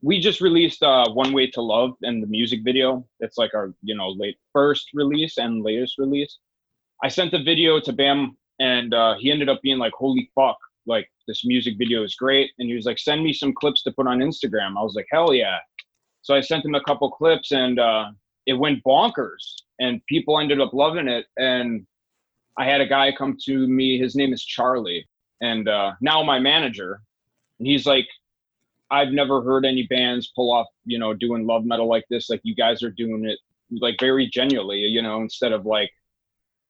[0.05, 3.07] We just released uh one way to love and the music video.
[3.21, 6.39] It's like our you know late first release and latest release.
[7.03, 10.59] I sent the video to bam and uh he ended up being like holy fuck
[10.87, 12.51] like this music video is great.
[12.59, 14.77] And he was like send me some clips to put on instagram.
[14.79, 15.59] I was like hell yeah.
[16.21, 18.11] So i sent him a couple clips and uh
[18.47, 21.25] it went bonkers and people ended up loving it.
[21.39, 21.87] And
[22.59, 25.09] i had a guy come to me his name is charlie.
[25.41, 27.01] And uh now my manager.
[27.59, 28.09] And he's like
[28.91, 32.31] I've never heard any bands pull off, you know, doing love metal like this.
[32.31, 33.39] Like you guys are doing it
[33.81, 35.91] like very genuinely, you know, instead of like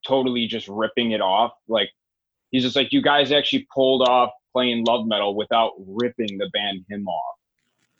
[0.06, 1.52] totally just ripping it off.
[1.68, 1.90] Like
[2.50, 6.84] he's just like, you guys actually pulled off playing love metal without ripping the band
[6.88, 7.36] him off.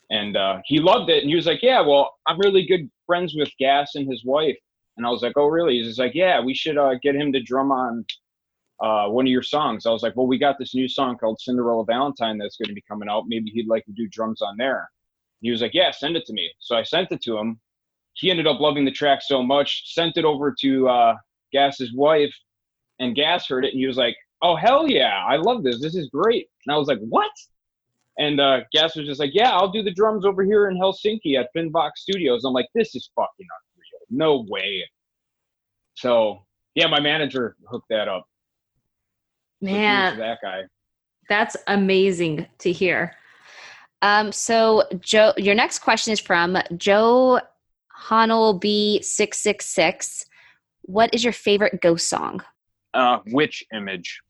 [0.09, 1.23] And uh, he loved it.
[1.23, 4.57] And he was like, yeah, well, I'm really good friends with Gas and his wife.
[4.97, 5.77] And I was like, oh, really?
[5.77, 8.05] He's just like, yeah, we should uh, get him to drum on
[8.81, 9.85] uh, one of your songs.
[9.85, 12.73] I was like, well, we got this new song called Cinderella Valentine that's going to
[12.73, 13.25] be coming out.
[13.27, 14.89] Maybe he'd like to do drums on there.
[15.41, 16.51] He was like, yeah, send it to me.
[16.59, 17.59] So I sent it to him.
[18.13, 21.15] He ended up loving the track so much, sent it over to uh,
[21.51, 22.33] Gas's wife,
[22.99, 25.81] and Gas heard it, and he was like, oh, hell yeah, I love this.
[25.81, 26.47] This is great.
[26.65, 27.31] And I was like, what?
[28.17, 31.37] And uh, Gas was just like, yeah, I'll do the drums over here in Helsinki
[31.37, 32.45] at Finnvox Studios.
[32.45, 34.05] I'm like, this is fucking unreal.
[34.09, 34.83] No way.
[35.95, 38.27] So, yeah, my manager hooked that up.
[39.73, 40.63] Man, that guy.
[41.29, 43.15] that's amazing to hear.
[44.01, 47.39] Um, so Joe, your next question is from Joe
[47.97, 50.25] Honel B six six six.
[50.83, 52.41] What is your favorite ghost song?
[52.93, 54.21] Uh, which image?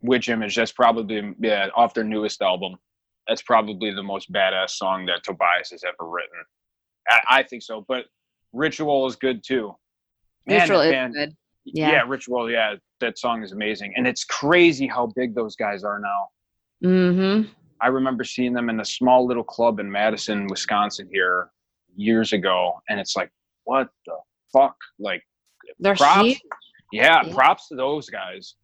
[0.00, 0.54] Witch Image?
[0.56, 2.76] That's probably yeah off their newest album.
[3.26, 6.38] That's probably the most badass song that Tobias has ever written.
[7.08, 8.06] I, I think so, but
[8.52, 9.74] Ritual is good too.
[10.46, 11.36] Man, Ritual is good.
[11.64, 11.90] yeah.
[11.90, 12.02] Yeah.
[12.06, 12.50] Ritual.
[12.50, 16.28] Yeah, that song is amazing, and it's crazy how big those guys are now.
[16.84, 17.48] Mm-hmm.
[17.80, 21.50] I remember seeing them in a small little club in Madison, Wisconsin here
[21.96, 23.30] years ago, and it's like,
[23.64, 24.16] what the
[24.52, 24.76] fuck?
[24.98, 25.22] Like,
[25.78, 26.34] They're props.
[26.92, 27.34] Yeah, Yeah.
[27.34, 28.54] props to those guys.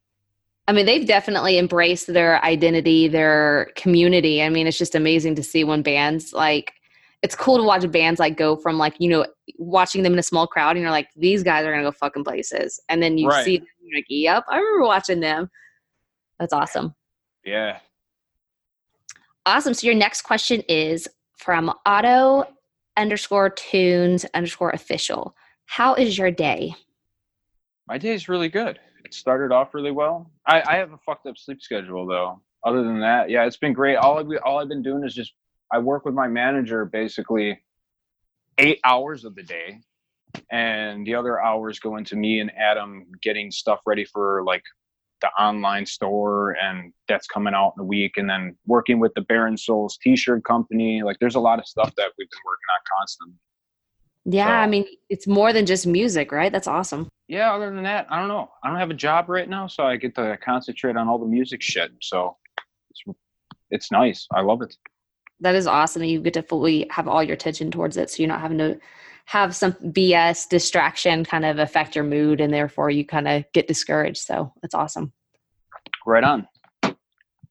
[0.67, 4.43] I mean, they've definitely embraced their identity, their community.
[4.43, 6.73] I mean, it's just amazing to see when bands like
[7.23, 9.27] it's cool to watch bands like go from like, you know,
[9.59, 12.25] watching them in a small crowd and you're like, these guys are gonna go fucking
[12.25, 12.81] places.
[12.89, 13.45] And then you Right.
[13.45, 13.63] see
[13.95, 15.51] like, Yep, I remember watching them.
[16.39, 16.95] That's awesome.
[17.45, 17.79] Yeah.
[19.47, 19.75] Awesome.
[19.75, 22.45] So your next question is from auto
[22.97, 25.37] underscore tunes underscore official.
[25.67, 26.75] How is your day?
[27.87, 28.79] My day is really good.
[29.05, 30.31] It started off really well.
[30.47, 32.41] I, I have a fucked up sleep schedule though.
[32.65, 33.97] Other than that, yeah, it's been great.
[33.97, 35.35] All I've, all I've been doing is just
[35.71, 37.61] I work with my manager basically
[38.59, 39.81] eight hours of the day
[40.51, 44.63] and the other hours go into me and adam getting stuff ready for like
[45.21, 49.23] the online store and that's coming out in a week and then working with the
[49.23, 52.81] Baron Souls t-shirt company like there's a lot of stuff that we've been working on
[52.99, 53.37] constantly
[54.27, 56.53] Yeah, So- I mean, it's more than just music, right?
[56.53, 57.09] That's awesome.
[57.29, 59.85] yeah other than that i don't know i don't have a job right now so
[59.85, 62.37] i get to concentrate on all the music shit so
[62.91, 63.19] it's,
[63.71, 64.77] it's nice i love it
[65.41, 66.05] That is awesome.
[66.05, 68.79] You get to fully have all your attention towards it, so you're not having to
[69.25, 73.67] have some BS distraction kind of affect your mood, and therefore you kind of get
[73.67, 74.19] discouraged.
[74.23, 75.13] So that's awesome.
[76.07, 76.47] right on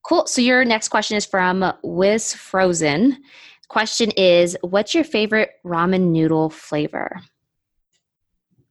[0.06, 0.26] Cool.
[0.26, 3.22] So your next question is from Wiz Frozen.
[3.68, 7.22] Question is, what's your favorite ramen noodle flavor?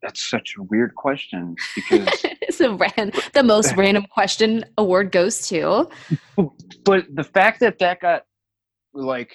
[0.03, 2.07] that's such a weird question because
[2.41, 5.89] it's a ran- the most random question award goes to.
[6.83, 8.25] but the fact that that got
[8.93, 9.33] like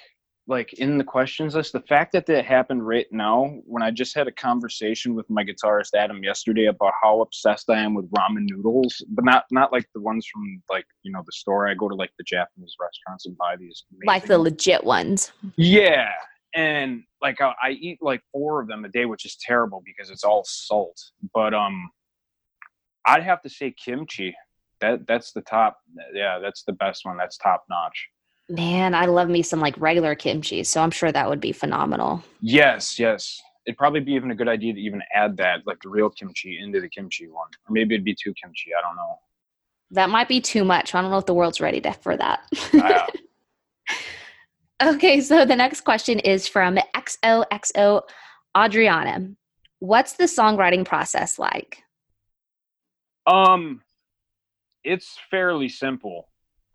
[0.49, 4.15] like in the questions list the fact that that happened right now when i just
[4.15, 8.47] had a conversation with my guitarist adam yesterday about how obsessed i am with ramen
[8.51, 11.69] noodles but not not like the ones from like you know the store.
[11.69, 15.33] I go to like the japanese restaurants and buy these Like the legit ones.
[15.57, 16.11] yeah.
[16.55, 20.11] And like I, I eat like four of them a day which is terrible because
[20.11, 20.99] it's all salt.
[21.35, 21.91] But um
[23.07, 24.35] i'd have to say kimchi.
[24.81, 25.79] That that's the top
[26.15, 27.17] yeah that's the best one.
[27.17, 28.09] That's top notch
[28.49, 32.23] Man, I love me some like regular kimchi, so I'm sure that would be phenomenal.
[32.41, 33.41] Yes, yes.
[33.67, 36.59] It'd probably be even a good idea to even add that, like the real kimchi,
[36.59, 37.49] into the kimchi one.
[37.69, 38.71] Or maybe it'd be too kimchi.
[38.77, 39.19] I don't know.
[39.91, 40.95] That might be too much.
[40.95, 42.41] I don't know if the world's ready to, for that.
[42.73, 43.07] Uh,
[44.95, 48.03] okay, so the next question is from XOXO
[48.57, 49.29] Adriana.
[49.81, 51.83] What's the songwriting process like?
[53.29, 53.83] um,
[54.85, 56.29] it's fairly simple.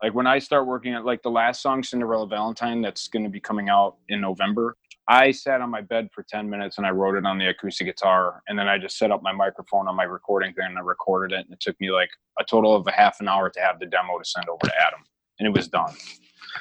[0.04, 3.30] Like when I start working at like the last song, Cinderella Valentine, that's going to
[3.30, 4.76] be coming out in November.
[5.08, 7.86] I sat on my bed for 10 minutes and I wrote it on the acoustic
[7.86, 8.42] guitar.
[8.46, 11.34] And then I just set up my microphone on my recording thing and I recorded
[11.34, 11.46] it.
[11.46, 13.86] And it took me like a total of a half an hour to have the
[13.86, 15.00] demo to send over to Adam.
[15.38, 15.94] And it was done.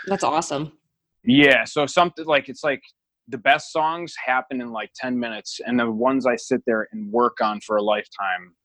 [0.07, 0.77] That's awesome.
[1.25, 2.81] Yeah, so something like it's like
[3.27, 7.11] the best songs happen in like 10 minutes and the ones I sit there and
[7.11, 8.55] work on for a lifetime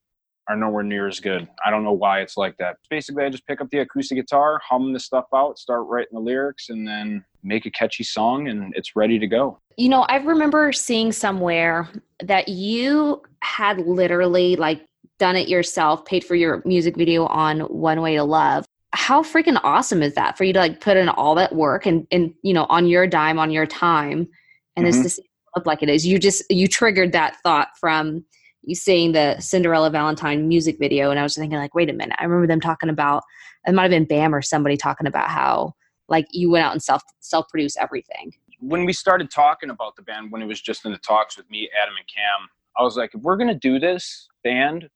[0.48, 1.46] are nowhere near as good.
[1.64, 2.76] I don't know why it's like that.
[2.88, 6.20] Basically, I just pick up the acoustic guitar, hum the stuff out, start writing the
[6.20, 9.58] lyrics and then make a catchy song and it's ready to go.
[9.76, 11.88] You know, I remember seeing somewhere
[12.22, 14.84] that you had literally like
[15.18, 18.64] done it yourself, paid for your music video on One Way to Love.
[18.94, 22.06] How freaking awesome is that for you to like put in all that work and
[22.10, 24.28] and you know on your dime on your time
[24.76, 24.88] and Mhm.
[24.88, 25.20] it's just
[25.56, 26.06] up like it is.
[26.06, 28.24] You just you triggered that thought from
[28.62, 32.16] you seeing the Cinderella Valentine music video and I was thinking like wait a minute.
[32.18, 33.22] I remember them talking about
[33.66, 35.74] it might have been Bam or somebody talking about how
[36.08, 38.32] like you went out and self self produce everything.
[38.60, 41.48] When we started talking about the band, when it was just in the talks with
[41.48, 44.88] me, Adam, and Cam, I was like, if we're to do this band,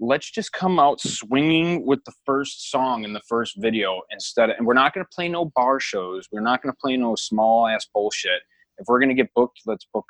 [0.00, 4.56] let's just come out swinging with the first song in the first video instead of,
[4.58, 6.26] and we're not to play no bar shows.
[6.32, 8.40] We're not to play no small ass bullshit.
[8.78, 10.06] If we're to get booked, let's book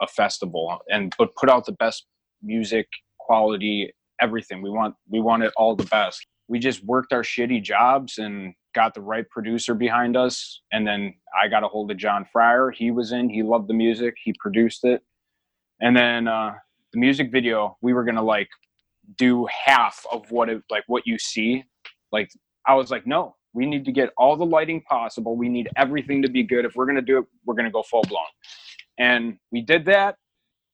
[0.00, 2.06] a festival and but put out the best
[2.42, 4.62] music quality, everything.
[4.62, 6.26] We want we want it all the best.
[6.48, 10.62] We just worked our shitty jobs and got the right producer behind us.
[10.72, 12.70] And then I got a hold of John Fryer.
[12.70, 15.02] He was in, he loved the music, he produced it.
[15.80, 16.54] And then uh
[16.92, 18.48] the music video, we were gonna like
[19.16, 21.64] do half of what it like what you see.
[22.12, 22.30] Like
[22.66, 25.36] I was like, no, we need to get all the lighting possible.
[25.36, 26.64] We need everything to be good.
[26.64, 28.24] If we're gonna do it, we're gonna go full blown.
[28.98, 30.16] And we did that,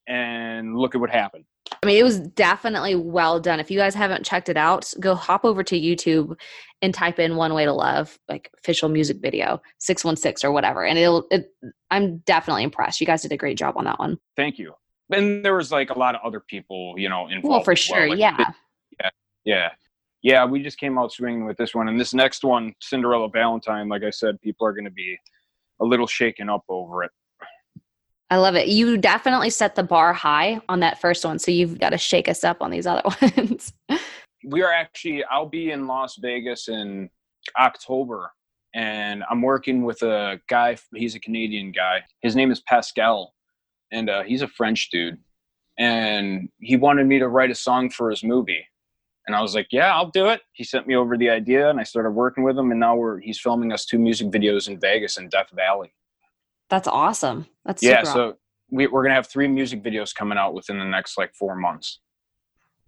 [0.07, 1.45] and look at what happened.
[1.71, 3.59] I mean, it was definitely well done.
[3.59, 6.37] If you guys haven't checked it out, go hop over to YouTube
[6.81, 10.51] and type in "One Way to Love" like official music video six one six or
[10.51, 11.25] whatever, and it'll.
[11.31, 11.51] It,
[11.91, 13.01] I'm definitely impressed.
[13.01, 14.17] You guys did a great job on that one.
[14.35, 14.73] Thank you.
[15.11, 17.45] And there was like a lot of other people, you know, involved.
[17.45, 17.75] Well, for well.
[17.75, 18.51] sure, Like, yeah.
[19.45, 19.69] yeah
[20.25, 23.87] yeah we just came out swinging with this one and this next one cinderella valentine
[23.87, 25.17] like i said people are going to be
[25.79, 27.11] a little shaken up over it
[28.29, 28.67] I love it.
[28.67, 32.27] You definitely set the bar high on that first one, so you've got to shake
[32.27, 33.03] us up on these other
[33.37, 33.73] ones.
[34.45, 37.09] we are actually i'll be in las vegas in
[37.59, 38.31] october
[38.73, 42.03] and i'm working with a guy he's a canadian guy.
[42.21, 43.33] His name is pascal
[43.91, 45.17] and uh, he's a french dude.
[45.77, 48.65] And he wanted me to write a song for his movie.
[49.27, 50.41] And i was like yeah i'll do it.
[50.51, 53.19] He sent me over the idea and i started working with him and now we're
[53.19, 55.93] he's filming us two music videos in vegas and death valley
[56.69, 57.45] That's awesome.
[57.65, 58.35] That's yeah so
[58.71, 61.99] we, we're gonna have three music videos coming out within the next like four months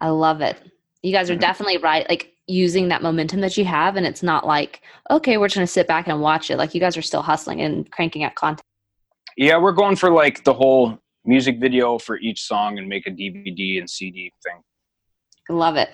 [0.00, 0.56] I love it.
[1.02, 1.40] You guys are Mhm.
[1.40, 2.08] definitely right.
[2.08, 5.66] Like using that momentum that you have, and it's not like, okay, we're just going
[5.66, 6.56] to sit back and watch it.
[6.56, 8.62] Like you guys are still hustling and cranking out content.
[9.36, 13.10] yeah we're going for like the whole music video for each song and make a
[13.10, 14.62] DVD and CD thing.
[15.48, 15.90] Love it.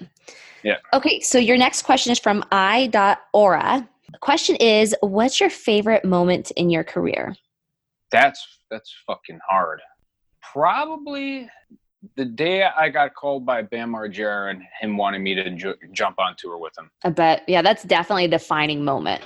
[0.62, 0.76] Yeah.
[0.92, 3.88] Okay, so your next question is from i.aura.
[4.12, 7.34] The question is What's your favorite moment in your career?
[8.14, 9.80] That's that's fucking hard.
[10.40, 11.50] Probably
[12.16, 16.20] the day I got called by Bam Margera and him wanting me to ju- jump
[16.20, 16.90] on tour with him.
[17.02, 19.22] I bet, yeah, that's definitely a defining moment.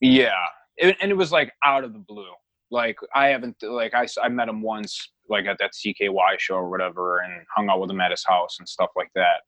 [0.00, 0.30] Yeah,
[0.78, 2.32] it, and it was like out of the blue.
[2.70, 6.70] Like I haven't like I, I met him once like at that CKY show or
[6.70, 9.42] whatever and hung out with him at his house and stuff like that.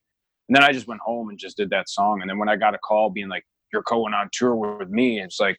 [0.50, 2.20] And then I just went home and just did that song.
[2.20, 5.22] And then when I got a call being like, "You're going on tour with me,"
[5.22, 5.58] it's like,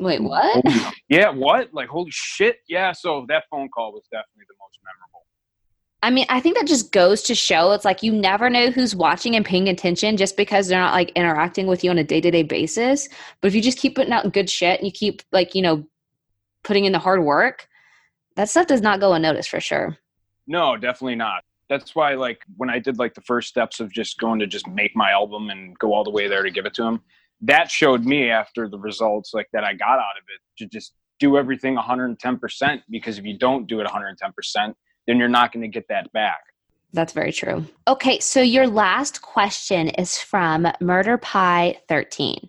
[0.00, 0.64] Wait, what?
[1.08, 1.72] yeah, what?
[1.72, 2.92] Like holy shit, yeah.
[2.92, 5.26] So that phone call was definitely the most memorable.
[6.02, 8.94] I mean, I think that just goes to show it's like you never know who's
[8.94, 12.20] watching and paying attention just because they're not like interacting with you on a day
[12.20, 13.08] to day basis.
[13.40, 15.86] But if you just keep putting out good shit and you keep like, you know,
[16.62, 17.66] putting in the hard work,
[18.36, 19.96] that stuff does not go unnoticed for sure.
[20.46, 21.42] No, definitely not.
[21.68, 24.68] That's why, like, when I did like the first steps of just going to just
[24.68, 27.00] make my album and go all the way there to give it to him,
[27.42, 30.94] that showed me after the results, like that I got out of it, to just
[31.18, 32.82] do everything 110%.
[32.90, 34.74] Because if you don't do it 110%,
[35.06, 36.40] then you're not going to get that back.
[36.92, 37.66] That's very true.
[37.88, 42.48] Okay, so your last question is from Murder Pie 13.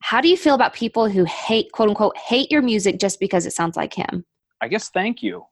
[0.00, 3.46] How do you feel about people who hate, quote unquote, hate your music just because
[3.46, 4.24] it sounds like HIM?
[4.60, 5.44] I guess thank you.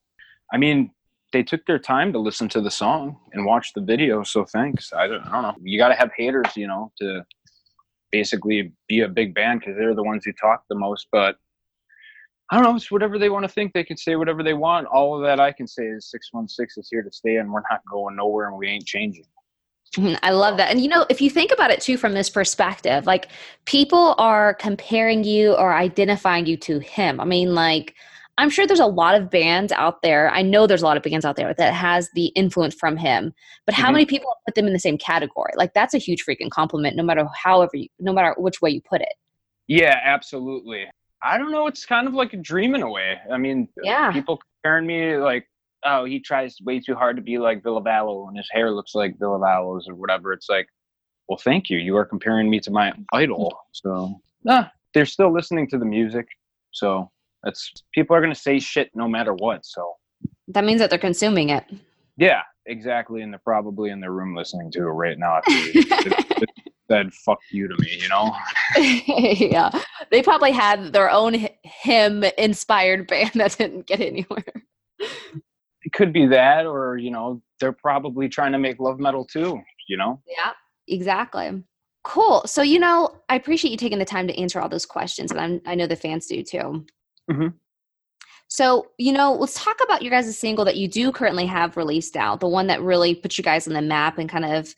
[0.52, 0.90] I mean,
[1.32, 4.92] they took their time to listen to the song and watch the video, so thanks.
[4.92, 5.54] I don't, I don't know.
[5.62, 7.24] You got to have haters, you know, to
[8.10, 11.06] basically be a big band because they're the ones who talk the most.
[11.12, 11.36] But
[12.50, 12.76] I don't know.
[12.76, 13.72] It's whatever they want to think.
[13.72, 14.86] They can say whatever they want.
[14.86, 17.80] All of that I can say is 616 is here to stay, and we're not
[17.90, 19.24] going nowhere, and we ain't changing.
[19.96, 20.70] Mhm, I love that.
[20.70, 23.28] And you know, if you think about it too from this perspective, like
[23.64, 27.20] people are comparing you or identifying you to HIM.
[27.20, 27.94] I mean, like
[28.38, 30.30] I'm sure there's a lot of bands out there.
[30.30, 33.34] I know there's a lot of bands out there that has the influence from HIM.
[33.66, 33.92] But how Mhm.
[33.94, 35.52] many people put them in the same category?
[35.56, 38.80] Like that's a huge freaking compliment no matter however you, no matter which way you
[38.80, 39.12] put it.
[39.66, 40.86] Yeah, absolutely.
[41.22, 41.66] I don't know.
[41.66, 43.18] It's kind of like a dream in a way.
[43.30, 44.12] I mean, Yeah.
[44.12, 45.48] people comparing me like,
[45.84, 48.94] oh, he tries way too hard to be like Ville Valo and his hair looks
[48.94, 50.32] like Ville Valo's or whatever.
[50.32, 50.68] It's like,
[51.28, 51.78] well, thank you.
[51.78, 53.52] You are comparing me to my idol.
[53.72, 56.28] So, nah, they're still listening to the music.
[56.70, 57.10] So,
[57.42, 59.64] that's people are going to say shit no matter what.
[59.64, 59.94] So,
[60.48, 61.64] That means that they're consuming it.
[62.16, 63.22] yeah, exactly.
[63.22, 65.36] And they're probably in their room listening to it right now.
[65.38, 66.52] After they just- just
[66.90, 68.34] said, fuck you to me, you know?
[68.76, 69.70] yeah.
[70.10, 74.42] They probably had their own HIM inspired band that didn't get anywhere.
[75.82, 79.60] it could be that or you know they're probably trying to make love metal too
[79.88, 80.52] you know Yeah,
[80.88, 81.62] exactly.
[82.04, 82.42] Cool.
[82.46, 85.38] So, you know, I appreciate you taking the time to answer all those questions, and
[85.40, 86.86] I'm, I know the fans do too.
[87.30, 87.54] Mhm.
[88.48, 92.16] So, you know, let's talk about your guys' single that you do currently have released
[92.16, 94.74] out, the one that really put you guys on the map and kind of,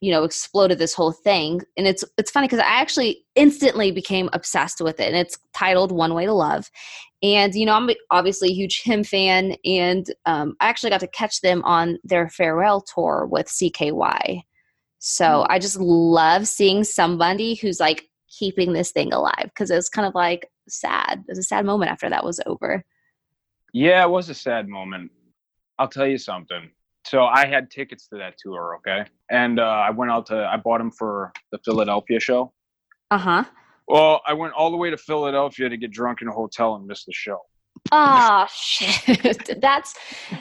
[0.00, 1.62] you know, exploded this whole thing.
[1.76, 5.92] And it's it's funny because I actually instantly became obsessed with it, and it's titled
[5.92, 6.70] "One Way to Love."
[7.22, 11.06] And you know, I'm obviously a huge HIM fan, and um, I actually got to
[11.08, 14.42] catch them on their farewell tour with CKY.
[14.98, 20.06] So I just love seeing somebody who's like keeping this thing alive because it's kind
[20.06, 21.20] of like sad.
[21.26, 22.84] It was a sad moment after that was over.
[23.72, 25.10] yeah it was a sad moment
[25.78, 26.70] i'll tell you something
[27.06, 30.56] so i had tickets to that tour okay and uh, i went out to i
[30.56, 32.52] bought them for the philadelphia show
[33.12, 33.44] Uh huh.
[33.86, 36.86] well i went all the way to philadelphia to get drunk in a hotel and
[36.86, 37.38] miss the show
[37.92, 39.60] Oh shit!
[39.60, 39.94] That's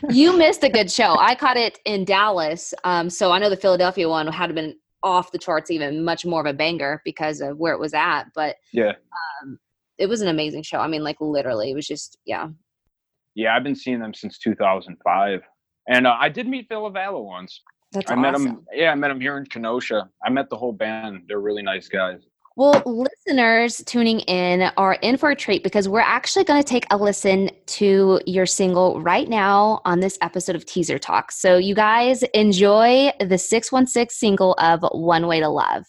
[0.09, 1.15] you missed a good show.
[1.19, 5.31] I caught it in Dallas, um, so I know the Philadelphia one had been off
[5.31, 8.23] the charts, even much more of a banger because of where it was at.
[8.35, 8.93] But yeah
[9.99, 10.79] it was an amazing show.
[10.79, 12.47] I mean, like literally, it was just yeah.
[13.35, 15.41] yeah i've been seeing them since 2005
[15.87, 18.21] and uh, i did meet Phil Ville Valo once That's i awesome.
[18.21, 21.39] met him yeah i met him here in kenosha i met the whole band they're
[21.39, 22.21] really nice guys
[22.55, 26.85] Well, listeners tuning in are in for a treat because we're actually going to take
[26.91, 31.31] a listen to your single right now on this episode of Teaser Talk.
[31.31, 35.85] So, you guys enjoy the 616 single of One Way to Love.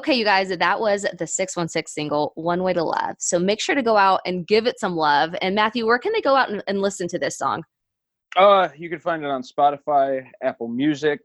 [0.00, 3.16] Okay, you guys, that was the 616 single, One Way to Love.
[3.18, 5.34] So make sure to go out and give it some love.
[5.42, 7.64] And Matthew, where can they go out and, and listen to this song?
[8.34, 11.20] Uh, you can find it on Spotify, Apple Music.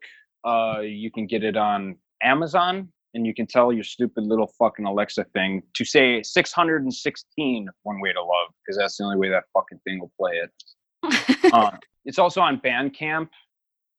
[0.46, 4.86] Uh, you can get it on Amazon, and you can tell your stupid little fucking
[4.86, 9.46] Alexa thing to say 616 One Way to Love, because that's the only way that
[9.54, 11.50] fucking thing will play it.
[11.54, 11.72] uh,
[12.04, 13.30] it's also on Bandcamp,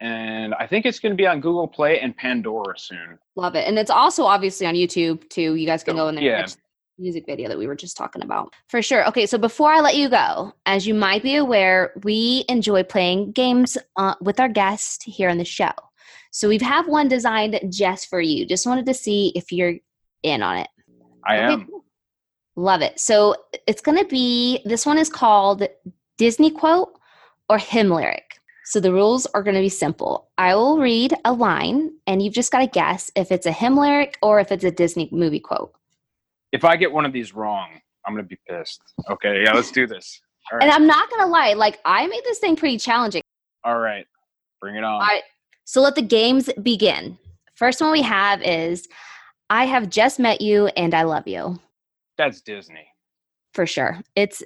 [0.00, 3.18] and I think it's going to be on Google Play and Pandora soon.
[3.34, 3.66] Love it.
[3.66, 5.54] And it's also obviously on YouTube too.
[5.54, 6.54] You guys can go in there and Yeah.
[6.98, 8.52] the music video that we were just talking about.
[8.68, 9.06] For sure.
[9.08, 13.32] Okay, so before I let you go, as you might be aware, we enjoy playing
[13.32, 15.70] games uh, with our guests here on the show.
[16.30, 18.44] So we have one designed just for you.
[18.46, 19.74] Just wanted to see if you're
[20.22, 20.68] in on it.
[21.24, 21.66] I Okay, am.
[21.66, 21.84] cool.
[22.56, 22.98] Love it.
[23.00, 23.34] So
[23.66, 25.66] it's going to be this one is called
[26.18, 26.92] Disney quote
[27.48, 28.25] or HIM lyric.
[28.66, 30.28] So the rules are going to be simple.
[30.38, 33.76] I will read a line and you've just got to guess if it's a HIM
[33.76, 35.72] lyric or if it's a Disney movie quote.
[36.50, 37.68] If I get one of these wrong,
[38.04, 38.80] I'm going to be pissed.
[39.08, 40.20] Okay, yeah, let's do this.
[40.50, 40.68] And.
[40.68, 43.22] I'm not going to lie, like I made this thing pretty challenging.
[43.62, 44.06] All right.
[44.60, 44.94] Bring it on.
[44.94, 45.22] All right.
[45.64, 47.18] So let the games begin.
[47.54, 48.88] First one we have is
[49.48, 51.60] I have just met you and I love you.
[52.18, 52.88] That's Disney.
[53.54, 54.00] For sure.
[54.16, 54.42] It's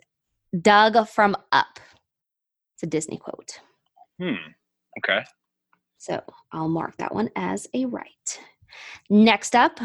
[0.60, 1.80] Dug from Up.
[2.74, 3.60] It's a Disney quote.
[4.20, 4.34] Hmm.
[4.98, 5.24] Okay.
[5.98, 8.40] So I'll mark that one as a right.
[9.08, 9.80] Next up,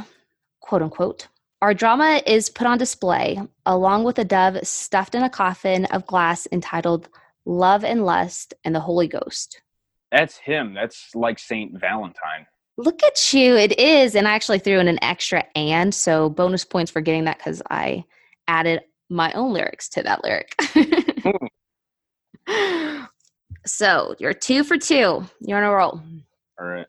[0.59, 1.27] quote unquote,
[1.61, 6.05] our drama is put on display along with a dove stuffed in a coffin of
[6.05, 7.09] glass entitled
[7.45, 9.61] Love and Lust and the Holy Ghost.
[10.11, 10.73] That's HIM.
[10.73, 12.45] That's like Saint Valentine.
[12.77, 13.55] Look at you.
[13.55, 14.15] It is.
[14.15, 15.93] And I actually threw in an extra and.
[15.93, 18.03] So bonus points for getting that because I
[18.47, 20.55] added my own lyrics to that lyric.
[23.65, 25.25] so you're two for two.
[25.41, 26.01] You're on a roll.
[26.59, 26.85] All right.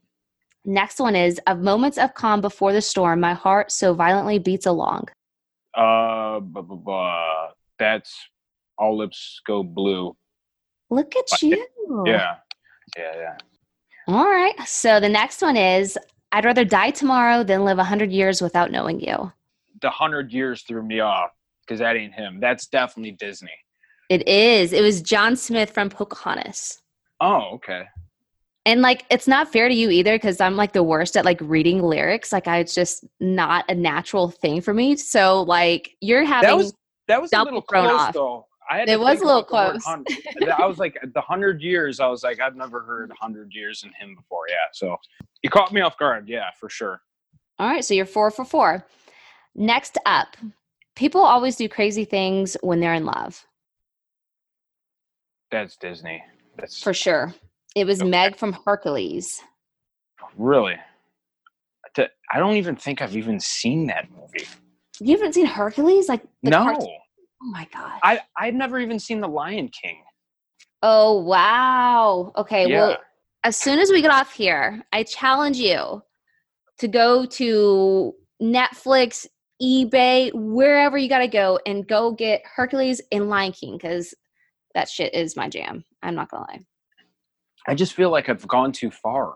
[0.64, 4.66] Next one is of moments of calm before the storm, my heart so violently beats
[4.66, 5.09] along.
[5.74, 8.16] Uh, bu- bu- bu- that's
[8.79, 10.16] all lips go blue.
[10.91, 11.66] Look at Like- you.
[12.07, 12.37] Yeah,
[12.97, 13.37] yeah, yeah.
[14.09, 14.55] All right.
[14.66, 15.99] So the next one is
[16.33, 19.33] I'd rather die tomorrow than live a hundred years without knowing you.
[19.83, 21.31] The hundred years threw me off
[21.62, 22.41] because that ain't HIM.
[22.41, 23.51] That's definitely Disney.
[24.09, 24.73] It is.
[24.73, 26.81] It was John Smith from Pocahontas.
[27.21, 27.85] Oh, okay.
[28.65, 31.39] And like it's not fair to you either because I'm like the worst at like
[31.41, 32.33] reading lyrics.
[32.33, 34.97] Like I it's just not a natural thing for me.
[34.97, 36.75] So like you're having That was
[37.09, 38.15] that was a little close off.
[38.15, 38.47] though.
[38.69, 40.49] I had It was a little about the word close.
[40.59, 42.01] I was like the hundred years.
[42.01, 44.47] I was like, I've never heard hundred years in HIM before.
[44.49, 44.97] Yeah, so
[45.43, 46.29] you caught me off guard.
[46.29, 47.01] Yeah, for sure.
[47.61, 48.85] All right, so you're four for four.
[49.55, 50.37] Next up,
[50.97, 53.47] people always do crazy things when they're in love.
[55.51, 56.23] That's Disney.
[56.59, 57.35] That's For sure.
[57.75, 58.11] It was Okay.
[58.11, 59.43] Meg from Hercules.
[60.37, 60.77] really.
[62.33, 64.47] I don't even think I've even seen that movie.
[65.01, 66.09] You haven't seen Hercules?
[66.09, 68.01] Like the no, cart- Oh my god.
[68.03, 70.03] I I've never even seen The Lion King.
[70.83, 72.33] oh wow.
[72.37, 72.97] Okay, yeah, well,
[73.45, 76.03] as soon as we get off here, I challenge you
[76.79, 79.27] to go to Netflix,
[79.63, 84.15] eBay, wherever you got to go and go get Hercules and Lion King because
[84.77, 85.83] that shit is my jam.
[86.03, 86.61] I'm not gonna lie.
[87.66, 89.35] I just feel like I've gone too far.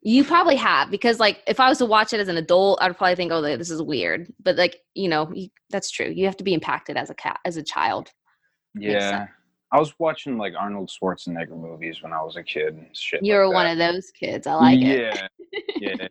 [0.00, 2.96] You probably have because, like, if I was to watch it as an adult, I'd
[2.96, 6.08] probably think, "Oh, this is weird." But like, you know, you, that's true.
[6.08, 8.08] You have to be impacted as a cat, as a child.
[8.74, 9.26] Yeah.
[9.72, 13.20] I was watching like Arnold Schwarzenegger movies when I was a kid and shit.
[13.22, 14.46] You're like one of those kids.
[14.46, 15.28] I like it.
[15.80, 16.08] yeah, yeah.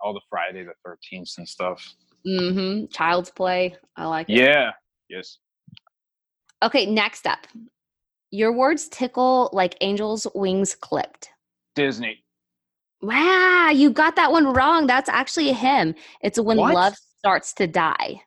[0.00, 1.84] All the Friday the Thirteenth and stuff.
[2.24, 2.86] Mm-hmm.
[2.92, 3.76] Child's play.
[3.96, 4.36] I like it.
[4.36, 4.70] Yeah.
[5.08, 5.38] Yes.
[6.62, 7.46] Okay, next up.
[8.30, 11.30] Your words tickle like angels' wings clipped.
[11.74, 12.18] Disney.
[13.00, 14.86] Wow, you got that one wrong.
[14.86, 15.94] That's actually HIM.
[16.20, 16.74] It's when What?
[16.74, 18.20] love starts to die.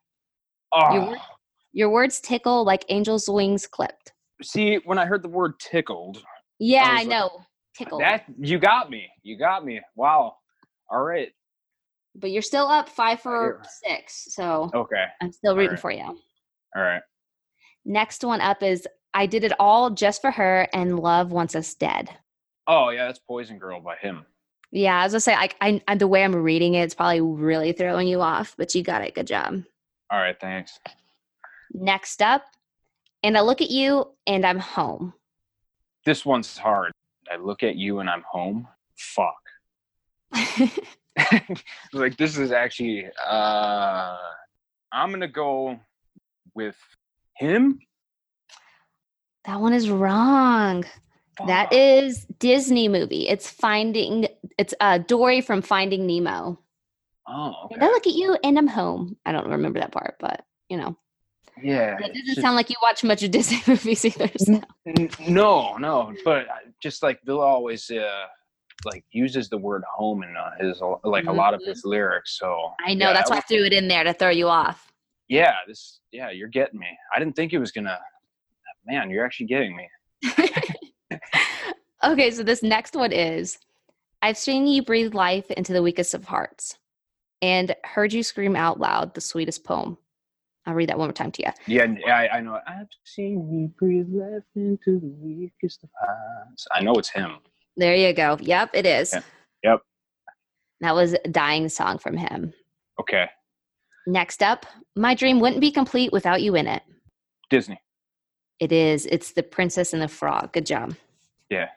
[0.73, 1.27] Oh, Your ah.
[1.73, 4.13] Your words tickle like angels' wings clipped.
[4.41, 6.23] see, when I heard the word tickled,
[6.59, 7.29] Yeah, I I, was like, know.
[7.77, 7.99] Tickle.
[7.99, 9.09] that you got me.
[9.23, 9.79] You got me.
[9.95, 10.35] Wow.
[10.89, 11.29] All right.
[12.15, 14.27] but you're still up five for six.
[14.35, 15.05] So Okay.
[15.21, 15.79] I'm still rooting Alright.
[15.81, 16.03] for you.
[16.75, 17.01] All right.
[17.85, 21.73] Next one up is I did it all just for her and love wants us
[21.73, 22.09] dead.
[22.67, 24.25] Oh yeah, that's Poison Girl by HIM.
[24.71, 26.95] Yeah, as I was gonna say I, I, I the way I'm reading it, it's
[26.95, 29.15] probably really throwing you off, but you got it.
[29.15, 29.63] Good job.
[30.09, 30.39] All right.
[30.39, 30.79] Thanks.
[31.73, 32.43] Next up,
[33.23, 35.13] and I look at you and I'm home.
[36.05, 36.91] This one's hard.
[37.31, 38.67] I look at you and I'm home.
[38.95, 39.35] Fuck.
[41.93, 44.17] like this is actually uh
[44.91, 45.79] I'm gonna go
[46.53, 46.75] with
[47.37, 47.79] HIM.
[49.45, 50.85] That one is wrong.
[51.47, 52.37] That Fuck.
[52.39, 53.27] Disney movie.
[53.27, 54.27] It's Finding.
[54.57, 56.59] It's uh Dory from Finding Nemo.
[57.27, 59.17] Oh, And I look at you and I'm home.
[59.25, 60.95] I don't remember that part, but you know,
[61.61, 61.95] Yeah.
[61.97, 64.29] it doesn't just- sound like you watch much of Disney movies either.
[64.37, 64.61] So.
[64.85, 66.47] N- no, no, but
[66.81, 68.25] just like Ville always uh
[68.83, 72.37] like uses the word home in uh, his like a lot of his lyrics.
[72.37, 72.89] So Mm-hmm.
[72.91, 74.91] I know yeah, that's why I threw it in there to throw you off.
[75.29, 76.87] yeah, this yeah, you're getting me.
[77.15, 77.97] I didn't think it was gonna.
[78.85, 79.89] Man, you're actually getting me.
[82.03, 83.57] okay, so this next one is
[84.21, 86.77] I've seen you breathe life into the weakest of hearts
[87.41, 89.97] and heard you scream out loud the sweetest poem.
[90.65, 91.51] I'll read that one more time to you.
[91.65, 92.59] Yeah, I, I know.
[92.67, 96.67] I've seen you breathe life into the weakest of hearts.
[96.71, 97.37] I know it's HIM.
[97.77, 98.37] There you go.
[98.39, 99.11] Yep, it is.
[99.13, 99.21] Yeah.
[99.63, 99.81] Yep.
[100.81, 102.53] That was a dying song from HIM.
[102.99, 103.27] Okay,
[104.07, 104.65] Next up,
[104.95, 106.81] my dream wouldn't be complete without you in it.
[107.49, 107.79] Disney.
[108.61, 109.07] It is.
[109.07, 110.53] It's the Princess and the Frog.
[110.53, 110.95] Good job.
[111.49, 111.69] Yeah.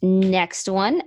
[0.00, 1.02] Next one.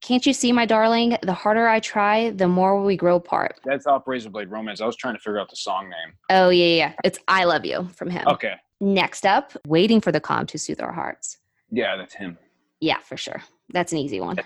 [0.00, 1.16] Can't you see, my darling?
[1.22, 3.60] The harder I try, the more we grow apart.
[3.64, 4.80] That's off Razor Blade Romance.
[4.80, 6.14] I was trying to figure out the song name.
[6.30, 6.92] Oh, yeah, yeah.
[7.04, 8.28] It's I Love You from HIM.
[8.28, 8.54] Okay.
[8.80, 11.38] Next up, Waiting for the Calm to Soothe Our Hearts.
[11.70, 12.38] Yeah, that's HIM.
[12.80, 13.42] Yeah, for sure.
[13.72, 14.38] That's an easy one.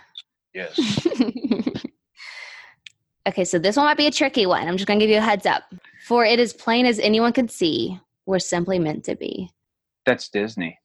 [0.54, 1.06] Yes.
[3.28, 4.66] okay, so this one might be a tricky one.
[4.66, 5.64] I'm just going to give you a heads up.
[6.06, 9.50] For it is plain as anyone could see, we're simply meant to be.
[10.04, 10.78] that's Disney.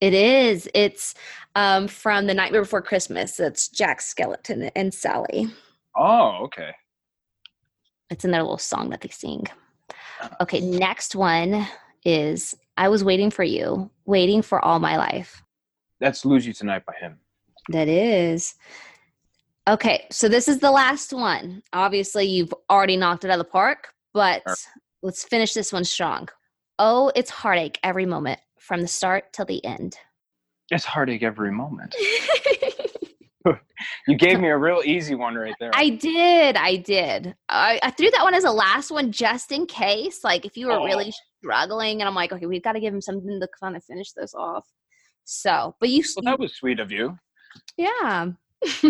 [0.00, 0.68] It is.
[0.74, 1.14] It's
[1.54, 3.38] um, from The Nightmare Before Christmas.
[3.38, 5.48] It's Jack Skeleton and Sally.
[5.94, 6.70] Oh, okay.
[8.08, 9.46] It's in their little song that they sing.
[10.40, 11.66] Okay, next one
[12.04, 15.42] is I was waiting for you, waiting for all my life.
[16.00, 17.18] That's Lose You Tonight by HIM.
[17.68, 18.54] That is.
[19.68, 21.62] Okay, so this is the last one.
[21.74, 24.42] Obviously, you've already knocked it out of the park, but
[25.02, 26.28] let's finish this one strong.
[26.82, 29.98] Oh, it's heartache every moment from the start till the end?
[30.70, 31.94] It's heartache every moment.
[34.06, 35.70] You gave me a real easy one right there.
[35.72, 36.56] I did.
[36.56, 37.34] I did.
[37.48, 40.22] I, I threw that one as a last one just in case.
[40.22, 40.84] Like if you were Oh.
[40.84, 41.10] really
[41.42, 44.12] struggling, and I'm like, okay, we've got to give him something to kind of finish
[44.12, 44.66] this off.
[45.24, 47.16] So, but you, well, that was sweet of you.
[47.78, 48.26] yeah.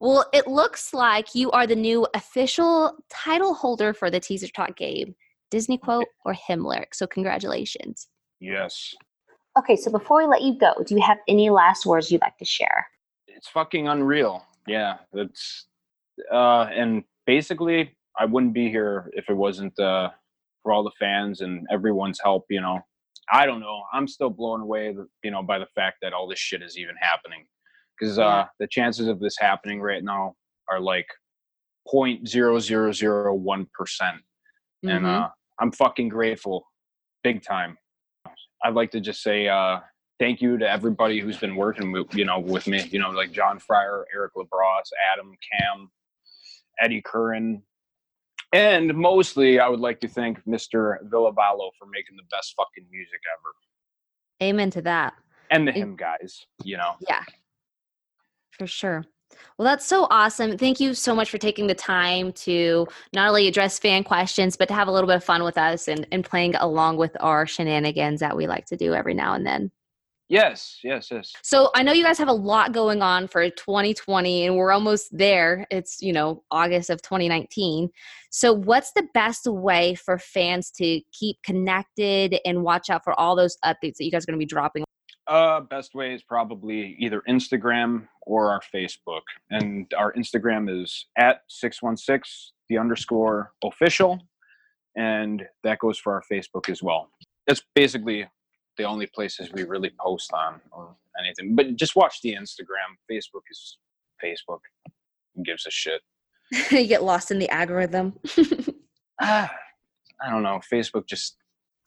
[0.00, 4.74] well, it looks like you are the new official title holder for the teaser talk
[4.78, 5.14] game.
[5.50, 6.94] Disney quote or HIM lyric.
[6.94, 8.08] So congratulations.
[8.40, 8.94] Yes.
[9.58, 12.38] Okay, so before we let you go, do you have any last words you'd like
[12.38, 12.86] to share?
[13.26, 14.44] It's fucking unreal.
[14.66, 14.98] Yeah.
[15.12, 15.66] That's
[16.32, 20.10] uh and basically I wouldn't be here if it wasn't uh
[20.62, 22.80] for all the fans and everyone's help, you know.
[23.32, 23.82] I don't know.
[23.92, 26.96] I'm still blown away, you know, by the fact that all this shit is even
[27.00, 27.46] happening.
[27.98, 30.34] Because uh, the chances of this happening right now
[30.70, 31.06] are like
[31.86, 34.16] point zero zero zero one percent.
[34.82, 35.28] and uh,
[35.60, 36.66] I'm fucking grateful,
[37.22, 37.76] big time.
[38.64, 39.80] I'd like to just say uh,
[40.18, 42.86] thank you to everybody who's been working with you know with me.
[42.90, 45.90] You know, like John Fryer, Eric LaBrosse, Adam, Cam,
[46.80, 47.62] Eddie Curran,
[48.52, 50.96] and mostly I would like to thank Mr.
[51.04, 55.14] Ville Valo for making the best fucking music ever, Amen to that.
[55.50, 56.46] and the HIM guys.
[56.64, 57.22] You know, Yeah,
[58.52, 59.04] for sure.
[59.58, 60.56] Well, that's so awesome.
[60.56, 64.68] Thank you so much for taking the time to not only address fan questions, but
[64.68, 67.46] to have a little bit of fun with us and, and playing along with our
[67.46, 69.70] shenanigans that we like to do every now and then.
[70.30, 71.32] yes, yes, yes.
[71.42, 75.08] So I know you guys have a lot going on for 2020 and we're almost
[75.10, 75.66] there.
[75.70, 77.90] It's, you know, August of 2019.
[78.30, 83.34] So what's the best way for fans to keep connected and watch out for all
[83.34, 84.84] those updates that you guys are going to be dropping?
[85.30, 89.20] Uh, best way is probably either Instagram or our Facebook.
[89.48, 94.20] And our Instagram is at 616 the underscore official.
[94.96, 97.10] And that goes for our Facebook as well.
[97.46, 98.26] That's basically
[98.76, 101.54] the only places we really post on or anything.
[101.54, 102.96] But just watch the Instagram.
[103.10, 103.78] Facebook is
[104.22, 104.58] Facebook.
[105.36, 106.00] Who gives a shit?
[106.72, 108.18] you get lost in the algorithm.
[109.22, 109.52] Ah,
[110.24, 110.62] I don't know.
[110.72, 111.36] Facebook just,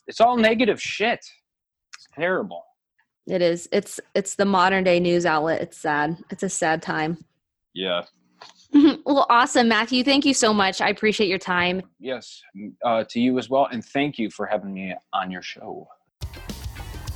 [0.06, 1.18] it's all negative shit.
[1.18, 2.64] It's terrible.
[3.28, 3.70] It is.
[3.72, 5.62] It's it's the modern day news outlet.
[5.62, 6.18] It's sad.
[6.30, 7.24] It's a sad time.
[7.74, 8.04] Yeah.
[9.06, 10.04] well, awesome, Matthew.
[10.04, 10.82] Thank you so much.
[10.82, 11.84] I appreciate your time.
[12.00, 12.42] Yes.
[12.84, 13.68] Uh, to you as well.
[13.72, 15.88] And thank you for having me on your show.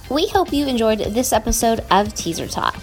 [0.10, 2.78] We hope you enjoyed this episode of Teaser Talk.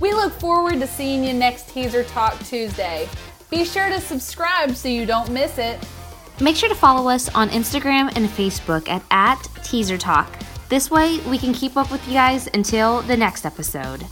[0.00, 3.08] We look forward to seeing you next Teaser Talk Tuesday.
[3.50, 5.78] Be sure to subscribe so you don't miss it.
[6.40, 10.30] Make sure to follow us on Instagram and Facebook at, at Teaser Talk.
[10.68, 14.04] This way, we can keep up with you guys until the next episode.